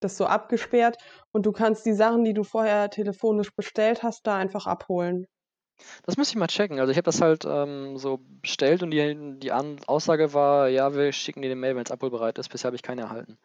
das 0.00 0.16
so 0.16 0.26
abgesperrt 0.26 0.96
und 1.30 1.46
du 1.46 1.52
kannst 1.52 1.86
die 1.86 1.92
Sachen, 1.92 2.24
die 2.24 2.34
du 2.34 2.42
vorher 2.42 2.90
telefonisch 2.90 3.54
bestellt 3.54 4.02
hast, 4.02 4.26
da 4.26 4.36
einfach 4.36 4.66
abholen. 4.66 5.26
Das 6.04 6.16
müsste 6.16 6.32
ich 6.32 6.38
mal 6.38 6.48
checken. 6.48 6.80
Also 6.80 6.90
ich 6.90 6.96
habe 6.96 7.04
das 7.04 7.20
halt 7.20 7.44
ähm, 7.44 7.96
so 7.98 8.20
bestellt 8.40 8.82
und 8.82 8.90
die, 8.90 9.38
die 9.38 9.52
An 9.52 9.78
Aussage 9.86 10.34
war, 10.34 10.68
ja, 10.68 10.94
wir 10.94 11.12
schicken 11.12 11.42
dir 11.42 11.48
eine 11.48 11.56
Mail, 11.56 11.76
wenn 11.76 11.84
es 11.84 11.90
abholbereit 11.90 12.38
ist. 12.38 12.48
Bisher 12.48 12.68
habe 12.68 12.76
ich 12.76 12.82
keine 12.82 13.02
erhalten. 13.02 13.38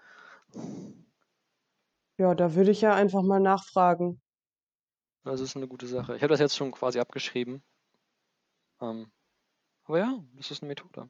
Ja, 2.17 2.33
da 2.33 2.55
würde 2.55 2.71
ich 2.71 2.81
ja 2.81 2.95
einfach 2.95 3.21
mal 3.21 3.39
nachfragen. 3.39 4.19
Das 5.27 5.41
ist 5.41 5.57
eine 5.57 5.67
gute 5.67 5.87
Sache. 5.87 6.15
Ich 6.15 6.21
habe 6.21 6.31
das 6.31 6.39
jetzt 6.39 6.55
schon 6.55 6.71
quasi 6.71 6.99
abgeschrieben. 6.99 7.61
Ähm, 8.79 9.11
aber 9.83 9.99
ja, 9.99 10.23
das 10.35 10.51
ist 10.51 10.63
eine 10.63 10.69
Methode. 10.69 11.09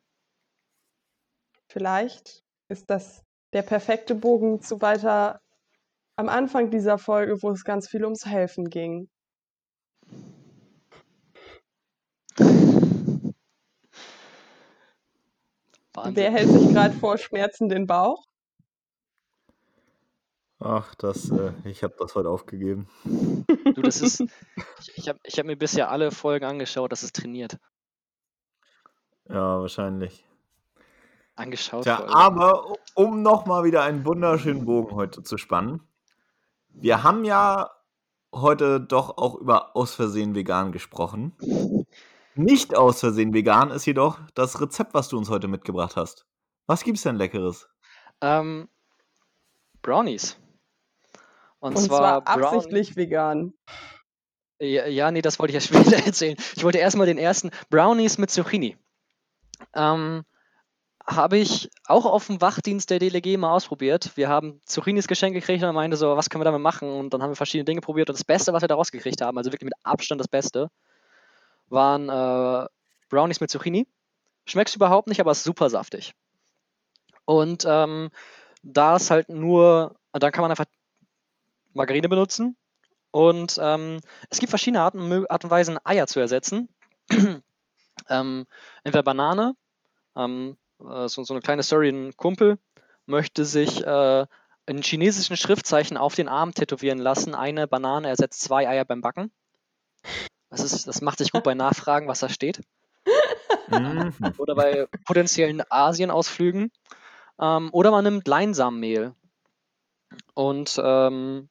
Vielleicht 1.67 2.43
ist 2.67 2.89
das 2.89 3.23
der 3.53 3.62
perfekte 3.62 4.15
Bogen 4.15 4.60
zu 4.60 4.82
weiter 4.82 5.39
am 6.15 6.30
Anfang 6.30 6.71
dieser 6.71 6.97
Folge, 6.97 7.43
wo 7.43 7.51
es 7.51 7.63
ganz 7.63 7.88
viel 7.88 8.03
ums 8.03 8.25
Helfen 8.25 8.71
ging. 8.71 9.08
Wahnsinn. 15.93 16.15
Wer 16.15 16.32
hält 16.32 16.49
sich 16.49 16.69
gerade 16.73 16.95
vor 16.95 17.19
Schmerzen 17.19 17.69
den 17.69 17.86
Bauch? 17.86 18.23
Ach, 20.60 20.95
das, 20.95 21.30
äh, 21.30 21.51
ich 21.65 21.84
habe 21.84 21.93
das 21.99 22.15
heute 22.15 22.30
aufgegeben. 22.30 22.88
Du, 23.77 23.83
das 23.83 24.01
ist. 24.01 24.21
Ich, 24.79 24.97
ich 24.97 25.09
habe 25.09 25.19
ich 25.23 25.37
hab 25.37 25.45
mir 25.45 25.55
bisher 25.55 25.91
alle 25.91 26.11
Folgen 26.11 26.45
angeschaut, 26.45 26.91
das 26.91 27.03
ist 27.03 27.15
trainiert. 27.15 27.59
Ja, 29.29 29.59
wahrscheinlich. 29.59 30.25
Angeschaut. 31.35 31.85
Folgen. 31.85 32.11
aber 32.11 32.73
um 32.95 33.21
nochmal 33.21 33.63
wieder 33.63 33.83
einen 33.83 34.03
wunderschönen 34.03 34.65
Bogen 34.65 34.95
heute 34.95 35.21
zu 35.21 35.37
spannen. 35.37 35.81
Wir 36.69 37.03
haben 37.03 37.23
ja 37.23 37.69
heute 38.33 38.81
doch 38.81 39.17
auch 39.17 39.35
über 39.35 39.75
aus 39.75 39.93
Versehen 39.93 40.33
vegan 40.33 40.71
gesprochen. 40.71 41.37
Nicht 42.33 42.75
aus 42.75 42.99
Versehen 43.01 43.33
vegan 43.33 43.69
ist 43.69 43.85
jedoch 43.85 44.19
das 44.33 44.59
Rezept, 44.59 44.95
was 44.95 45.09
du 45.09 45.17
uns 45.17 45.29
heute 45.29 45.47
mitgebracht 45.47 45.95
hast. 45.95 46.25
Was 46.65 46.83
gibt's 46.83 47.03
denn 47.03 47.15
Leckeres? 47.15 47.69
Ähm, 48.21 48.69
Brownies. 49.83 50.37
Und, 51.60 51.76
Und 51.76 51.84
zwar, 51.84 52.24
zwar 52.24 52.38
Brown- 52.38 52.43
absichtlich 52.43 52.96
vegan. 52.96 53.54
Ja, 54.60 54.88
ja, 54.88 55.12
nee, 55.12 55.22
das 55.22 55.39
wollte 55.39 55.56
ich 55.56 55.63
ja 55.72 55.80
später 55.96 56.04
erzählen. 56.06 56.38
Ich 56.56 56.63
wollte 56.63 56.78
erstmal 56.80 57.08
den 57.08 57.17
ersten 57.17 57.52
Brownies 57.70 58.17
mit 58.17 58.32
Zucchini. 58.32 58.78
Ähm, 59.74 60.24
habe 61.06 61.38
ich 61.38 61.70
auch 61.86 62.06
auf 62.06 62.28
dem 62.28 62.41
Wachdienst 62.41 62.89
der 62.89 63.00
DLG 63.00 63.38
mal 63.38 63.52
ausprobiert. 63.52 64.12
Wir 64.15 64.28
haben 64.28 64.62
Zucchinis 64.65 65.08
geschenkt 65.08 65.36
gekriegt 65.39 65.63
und 65.63 65.70
er 65.70 65.74
meinte 65.74 65.96
so, 65.96 66.17
was 66.17 66.30
können 66.30 66.41
wir 66.41 66.46
damit 66.46 66.62
machen? 66.62 66.89
Und 66.89 67.13
dann 67.13 67.24
haben 67.24 67.32
wir 67.32 67.36
verschiedene 67.36 67.65
Dinge 67.65 67.82
probiert 67.82 68.10
und 68.10 68.17
das 68.17 68.26
Beste, 68.26 68.52
was 68.52 68.62
wir 68.62 68.67
da 68.67 68.76
rausgekriegt 68.76 69.22
haben, 69.22 69.38
also 69.38 69.52
wirklich 69.52 69.65
mit 69.65 69.74
Abstand 69.84 70.20
das 70.20 70.28
Beste, 70.28 70.70
waren 71.70 72.10
äh, 72.10 72.67
Brownies 73.10 73.39
mit 73.39 73.50
Zucchini. 73.50 73.88
Schmeckt 74.46 74.76
überhaupt 74.76 75.08
nicht, 75.08 75.22
aber 75.22 75.32
ist 75.32 75.43
super 75.43 75.70
saftig. 75.70 76.13
Und 77.26 77.65
ähm, 77.67 78.10
da 78.63 78.98
ist 78.98 79.10
halt 79.12 79.30
nur, 79.30 79.96
dann 80.12 80.32
kann 80.32 80.41
man 80.41 80.52
einfach 80.52 80.65
Margarine 81.77 82.09
benutzen. 82.09 82.57
Und 83.11 83.57
ähm, 83.61 83.99
es 84.29 84.39
gibt 84.39 84.49
verschiedene 84.49 84.81
Arten, 84.81 85.25
Art 85.27 85.43
und 85.43 85.49
Weisen, 85.49 85.79
Eier 85.83 86.07
zu 86.07 86.19
ersetzen. 86.19 86.69
ähm, 88.09 88.45
entweder 88.83 89.03
Banane, 89.03 89.55
ähm, 90.15 90.57
äh, 90.79 91.07
so, 91.07 91.23
so 91.23 91.33
eine 91.33 91.41
kleine 91.41 91.63
Story, 91.63 91.89
ein 91.89 92.15
Kumpel 92.17 92.57
möchte 93.05 93.45
sich 93.45 93.85
äh, 93.85 94.25
in 94.65 94.81
chinesischen 94.81 95.37
Schriftzeichen 95.37 95.97
auf 95.97 96.15
den 96.15 96.27
Arm 96.27 96.53
tätowieren 96.53 96.99
lassen. 96.99 97.33
Eine 97.33 97.67
Banane 97.67 98.09
ersetzt 98.09 98.41
zwei 98.41 98.67
Eier 98.67 98.83
beim 98.83 99.01
Backen. 99.01 99.31
Das, 100.49 100.61
ist, 100.61 100.87
das 100.87 101.01
macht 101.01 101.19
sich 101.19 101.31
gut 101.31 101.43
bei 101.43 101.53
Nachfragen, 101.53 102.07
was 102.07 102.19
da 102.19 102.29
steht. 102.29 102.61
Mhm. 103.69 104.13
Oder 104.37 104.55
bei 104.55 104.87
potenziellen 105.05 105.63
Asienausflügen. 105.69 106.71
Ähm, 107.39 107.69
oder 107.71 107.91
man 107.91 108.03
nimmt 108.03 108.27
Leinsamenmehl. 108.27 109.13
Und 110.33 110.79
ähm, 110.83 111.49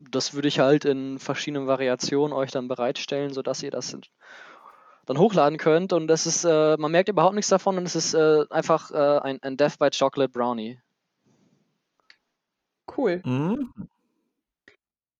das 0.00 0.34
würde 0.34 0.48
ich 0.48 0.58
halt 0.58 0.84
in 0.84 1.18
verschiedenen 1.18 1.66
Variationen 1.66 2.32
euch 2.36 2.50
dann 2.50 2.68
bereitstellen, 2.68 3.32
sodass 3.32 3.62
ihr 3.62 3.70
das 3.70 3.96
dann 5.06 5.18
hochladen 5.18 5.58
könnt. 5.58 5.92
Und 5.92 6.06
das 6.06 6.26
ist, 6.26 6.44
äh, 6.44 6.76
man 6.76 6.92
merkt 6.92 7.08
überhaupt 7.08 7.34
nichts 7.34 7.50
davon 7.50 7.78
und 7.78 7.86
es 7.86 7.96
ist 7.96 8.14
äh, 8.14 8.44
einfach 8.50 8.90
äh, 8.90 9.18
ein, 9.20 9.42
ein 9.42 9.56
Death 9.56 9.78
by 9.78 9.90
Chocolate 9.90 10.30
Brownie. 10.30 10.78
Cool. 12.96 13.20
Mhm. 13.24 13.72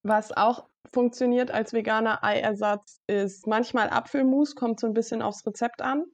Was 0.03 0.37
auch 0.37 0.67
funktioniert 0.93 1.51
als 1.51 1.73
veganer 1.73 2.25
Eiersatz 2.25 3.01
ist 3.07 3.47
manchmal 3.47 3.91
Apfelmus, 3.91 4.55
kommt 4.55 4.81
so 4.81 4.87
ein 4.87 4.95
bisschen 4.95 5.23
aufs 5.23 5.47
Rezept 5.47 5.83
an 5.83 6.07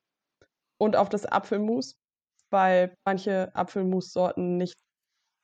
und 0.79 0.97
auf 0.97 1.09
das 1.09 1.27
Apfelmus, 1.27 1.97
weil 2.51 2.97
manche 3.05 3.55
Apfelmussorten 3.55 4.57
nicht 4.57 4.75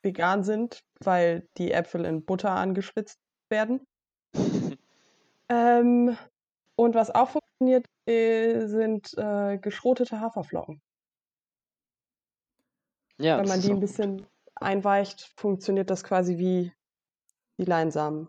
vegan 0.03 0.45
sind, 0.45 0.81
weil 1.01 1.49
die 1.57 1.73
Äpfel 1.73 2.05
in 2.05 2.25
Butter 2.25 2.51
angeschwitzt 2.51 3.19
werden. 3.51 3.85
Ähm, 5.53 6.17
und 6.77 6.95
was 6.95 7.11
auch 7.11 7.31
funktioniert, 7.31 7.85
äh, 8.07 8.67
sind 8.67 9.13
äh, 9.19 9.59
geschrotete 9.59 10.21
Haferflocken. 10.21 10.81
Ja, 13.19 13.39
Wenn 13.39 13.49
man 13.49 13.61
die 13.61 13.71
ein 13.71 13.75
gut. 13.75 13.81
bisschen 13.81 14.27
einweicht, 14.55 15.33
funktioniert 15.37 15.91
das 15.91 16.05
quasi 16.05 16.39
wie 16.39 16.73
die 17.59 17.65
Leinsamen. 17.65 18.29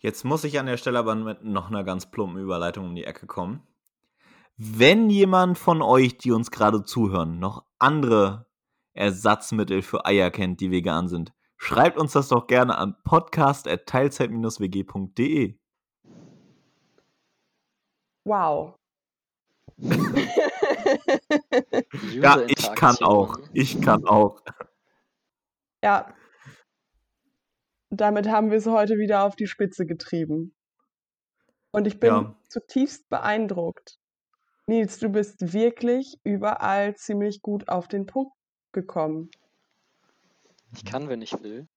Jetzt 0.00 0.24
muss 0.24 0.44
ich 0.44 0.58
an 0.60 0.66
der 0.66 0.76
Stelle 0.76 0.98
aber 0.98 1.14
mit 1.14 1.42
noch 1.42 1.68
einer 1.68 1.82
ganz 1.82 2.10
plumpen 2.10 2.40
Überleitung 2.40 2.84
um 2.84 2.94
die 2.94 3.04
Ecke 3.04 3.26
kommen. 3.26 3.66
Wenn 4.56 5.08
jemand 5.08 5.58
von 5.58 5.82
euch, 5.82 6.18
die 6.18 6.30
uns 6.30 6.50
gerade 6.50 6.84
zuhören, 6.84 7.38
noch 7.38 7.64
andere 7.78 8.47
Ersatzmittel 8.98 9.80
für 9.82 10.04
Eier 10.06 10.30
kennt, 10.30 10.60
die 10.60 10.70
vegan 10.70 11.08
sind, 11.08 11.32
schreibt 11.56 11.98
uns 11.98 12.12
das 12.12 12.28
doch 12.28 12.46
gerne 12.46 12.76
an 12.76 12.94
podcast.teilzeit-wg.de. 13.04 15.58
Wow. 18.24 18.74
Ja, 22.12 22.40
ich 22.46 22.72
kann 22.74 22.96
auch. 23.02 23.38
Ich 23.52 23.80
kann 23.80 24.04
auch. 24.06 24.40
Ja. 25.84 26.12
Damit 27.90 28.28
haben 28.28 28.50
wir 28.50 28.58
es 28.58 28.66
heute 28.66 28.98
wieder 28.98 29.24
auf 29.24 29.36
die 29.36 29.46
Spitze 29.46 29.86
getrieben. 29.86 30.54
Und 31.72 31.86
ich 31.86 32.00
bin 32.00 32.10
Ja. 32.10 32.36
zutiefst 32.48 33.08
beeindruckt. 33.08 33.98
Nils, 34.66 34.98
du 34.98 35.08
bist 35.10 35.52
wirklich 35.52 36.16
überall 36.24 36.96
ziemlich 36.96 37.40
gut 37.42 37.68
auf 37.68 37.86
den 37.88 38.06
Punkt 38.06 38.32
gekommen. 38.72 39.30
Ich 40.74 40.84
kann, 40.84 41.08
wenn 41.08 41.22
ich 41.22 41.32
will. 41.42 41.68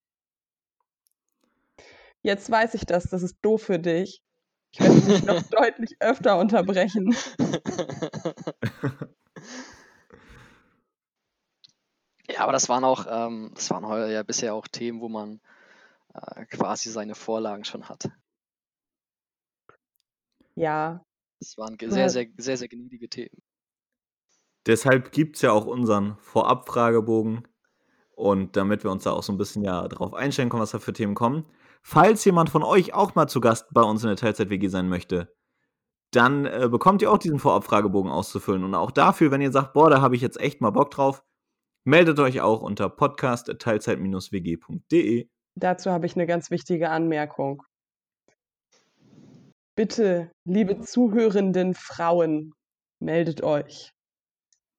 Jetzt 2.23 2.49
weiß 2.51 2.75
ich 2.75 2.85
das, 2.85 3.05
das 3.09 3.23
ist 3.23 3.37
doof 3.41 3.63
für 3.63 3.79
dich. 3.79 4.21
Ich 4.73 4.79
werde 4.79 5.01
dich 5.01 5.23
noch 5.23 5.41
deutlich 5.49 5.97
öfter 5.99 6.37
unterbrechen. 6.39 7.15
ja, 12.29 12.39
aber 12.41 12.51
das 12.51 12.69
waren 12.69 12.83
auch, 12.83 13.05
ähm, 13.09 13.51
das 13.55 13.69
waren 13.71 13.85
heu- 13.87 14.11
ja 14.11 14.23
bisher 14.23 14.53
auch 14.53 14.67
Themen, 14.67 15.01
wo 15.01 15.09
man 15.09 15.41
äh, 16.13 16.45
quasi 16.45 16.89
seine 16.91 17.15
Vorlagen 17.15 17.65
schon 17.65 17.89
hat. 17.89 18.09
Ja, 20.55 21.03
Das 21.39 21.57
waren 21.57 21.77
sehr, 21.79 22.09
sehr, 22.09 22.27
sehr, 22.37 22.57
sehr 22.57 22.67
gnädige 22.69 23.09
Themen. 23.09 23.41
Deshalb 24.67 25.11
gibt 25.11 25.37
es 25.37 25.41
ja 25.41 25.51
auch 25.51 25.65
unseren 25.65 26.17
Vorabfragebogen. 26.19 27.47
Und 28.15 28.55
damit 28.55 28.83
wir 28.83 28.91
uns 28.91 29.03
da 29.03 29.11
auch 29.11 29.23
so 29.23 29.33
ein 29.33 29.37
bisschen 29.37 29.63
ja 29.63 29.87
drauf 29.87 30.13
einstellen 30.13 30.49
können, 30.49 30.61
was 30.61 30.71
da 30.71 30.79
für 30.79 30.93
Themen 30.93 31.15
kommen. 31.15 31.45
Falls 31.81 32.23
jemand 32.25 32.51
von 32.51 32.63
euch 32.63 32.93
auch 32.93 33.15
mal 33.15 33.27
zu 33.27 33.41
Gast 33.41 33.67
bei 33.71 33.81
uns 33.81 34.03
in 34.03 34.09
der 34.09 34.17
Teilzeit-WG 34.17 34.67
sein 34.67 34.87
möchte, 34.87 35.33
dann 36.11 36.45
äh, 36.45 36.69
bekommt 36.69 37.01
ihr 37.01 37.11
auch 37.11 37.17
diesen 37.17 37.39
Vorab-Fragebogen 37.39 38.11
auszufüllen. 38.11 38.63
Und 38.63 38.75
auch 38.75 38.91
dafür, 38.91 39.31
wenn 39.31 39.41
ihr 39.41 39.51
sagt, 39.51 39.73
boah, 39.73 39.89
da 39.89 40.01
habe 40.01 40.15
ich 40.15 40.21
jetzt 40.21 40.39
echt 40.39 40.61
mal 40.61 40.69
Bock 40.69 40.91
drauf, 40.91 41.23
meldet 41.83 42.19
euch 42.19 42.41
auch 42.41 42.61
unter 42.61 42.89
podcast.teilzeit-wg.de. 42.89 45.27
Dazu 45.55 45.89
habe 45.89 46.05
ich 46.05 46.15
eine 46.15 46.27
ganz 46.27 46.51
wichtige 46.51 46.89
Anmerkung. 46.89 47.63
Bitte, 49.75 50.29
liebe 50.45 50.81
zuhörenden 50.81 51.73
Frauen, 51.73 52.53
meldet 52.99 53.41
euch. 53.41 53.91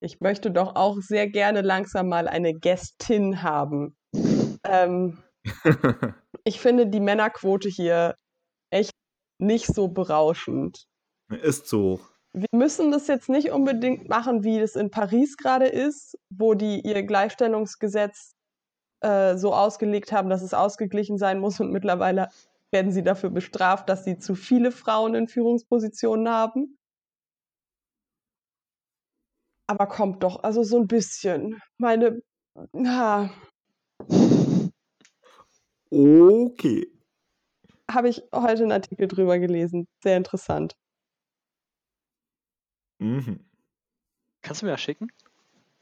Ich 0.03 0.21
möchte 0.21 0.51
doch 0.51 0.75
auch 0.75 0.97
sehr 1.01 1.29
gerne 1.29 1.61
langsam 1.61 2.09
mal 2.09 2.27
eine 2.27 2.55
Gästin 2.55 3.45
haben. 3.45 3.97
Ähm, 4.65 5.23
ich 6.45 6.61
finde 6.61 6.89
die 6.89 6.99
Männerquote 6.99 7.69
hier 7.69 8.17
echt 8.71 8.91
nicht 9.39 9.67
so 9.67 9.87
berauschend. 9.87 10.89
Ist 11.31 11.69
so. 11.69 12.01
Wir 12.33 12.49
müssen 12.53 12.91
das 12.91 13.07
jetzt 13.07 13.29
nicht 13.29 13.53
unbedingt 13.53 14.09
machen, 14.09 14.43
wie 14.43 14.59
es 14.59 14.75
in 14.75 14.91
Paris 14.91 15.37
gerade 15.37 15.67
ist, 15.67 16.19
wo 16.31 16.55
die 16.55 16.81
ihr 16.81 17.05
Gleichstellungsgesetz 17.05 18.33
äh, 19.03 19.37
so 19.37 19.55
ausgelegt 19.55 20.11
haben, 20.11 20.31
dass 20.31 20.43
es 20.43 20.53
ausgeglichen 20.53 21.17
sein 21.17 21.39
muss 21.39 21.61
und 21.61 21.71
mittlerweile 21.71 22.29
werden 22.73 22.91
sie 22.91 23.05
dafür 23.05 23.31
bestraft, 23.31 23.89
dass 23.89 24.03
sie 24.03 24.19
zu 24.19 24.35
viele 24.35 24.73
Frauen 24.73 25.15
in 25.15 25.29
Führungspositionen 25.29 26.29
haben. 26.29 26.77
Aber 29.73 29.87
kommt 29.87 30.23
doch, 30.23 30.43
also 30.43 30.62
so 30.62 30.79
ein 30.79 30.87
bisschen. 30.87 31.59
Meine, 31.79 32.20
ja. 32.75 33.31
Okay. 35.89 36.93
Habe 37.91 38.11
ich 38.11 38.23
heute 38.35 38.64
einen 38.64 38.73
Artikel 38.73 39.09
drüber 39.09 39.39
gelesen. 39.39 39.89
Sehr 40.03 40.18
interessant. 40.18 40.77
Mhm. 42.99 43.49
Kannst 44.43 44.61
du 44.61 44.66
mir 44.66 44.73
das 44.73 44.83
schicken? 44.83 45.09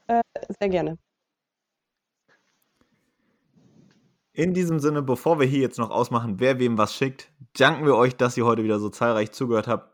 Äh, 0.07 0.21
sehr 0.57 0.69
gerne. 0.69 0.97
In 4.31 4.53
diesem 4.53 4.79
Sinne, 4.79 5.01
bevor 5.01 5.37
wir 5.37 5.47
hier 5.47 5.59
jetzt 5.59 5.79
noch 5.79 5.89
ausmachen, 5.89 6.39
wer 6.39 6.59
wem 6.59 6.77
was 6.77 6.95
schickt, 6.95 7.29
danken 7.57 7.85
wir 7.85 7.97
euch, 7.97 8.15
dass 8.15 8.37
ihr 8.37 8.45
heute 8.45 8.63
wieder 8.63 8.79
so 8.79 8.87
zahlreich 8.87 9.33
zugehört 9.33 9.67
habt. 9.67 9.93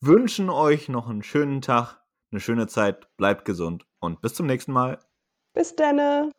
Wünschen 0.00 0.48
euch 0.48 0.88
noch 0.88 1.10
einen 1.10 1.22
schönen 1.22 1.60
Tag, 1.60 2.00
eine 2.36 2.40
schöne 2.42 2.66
Zeit, 2.66 3.08
bleibt 3.16 3.46
gesund 3.46 3.86
und 3.98 4.20
bis 4.20 4.34
zum 4.34 4.46
nächsten 4.46 4.70
Mal. 4.70 4.98
Bis 5.54 5.74
dann. 5.74 6.30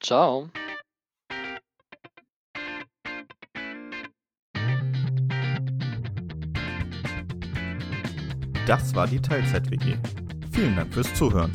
Ciao. 0.00 0.48
Das 8.66 8.94
war 8.94 9.06
die 9.06 9.20
Teilzeit-WG. 9.20 9.98
Vielen 10.52 10.76
Dank 10.76 10.94
fürs 10.94 11.12
Zuhören. 11.14 11.52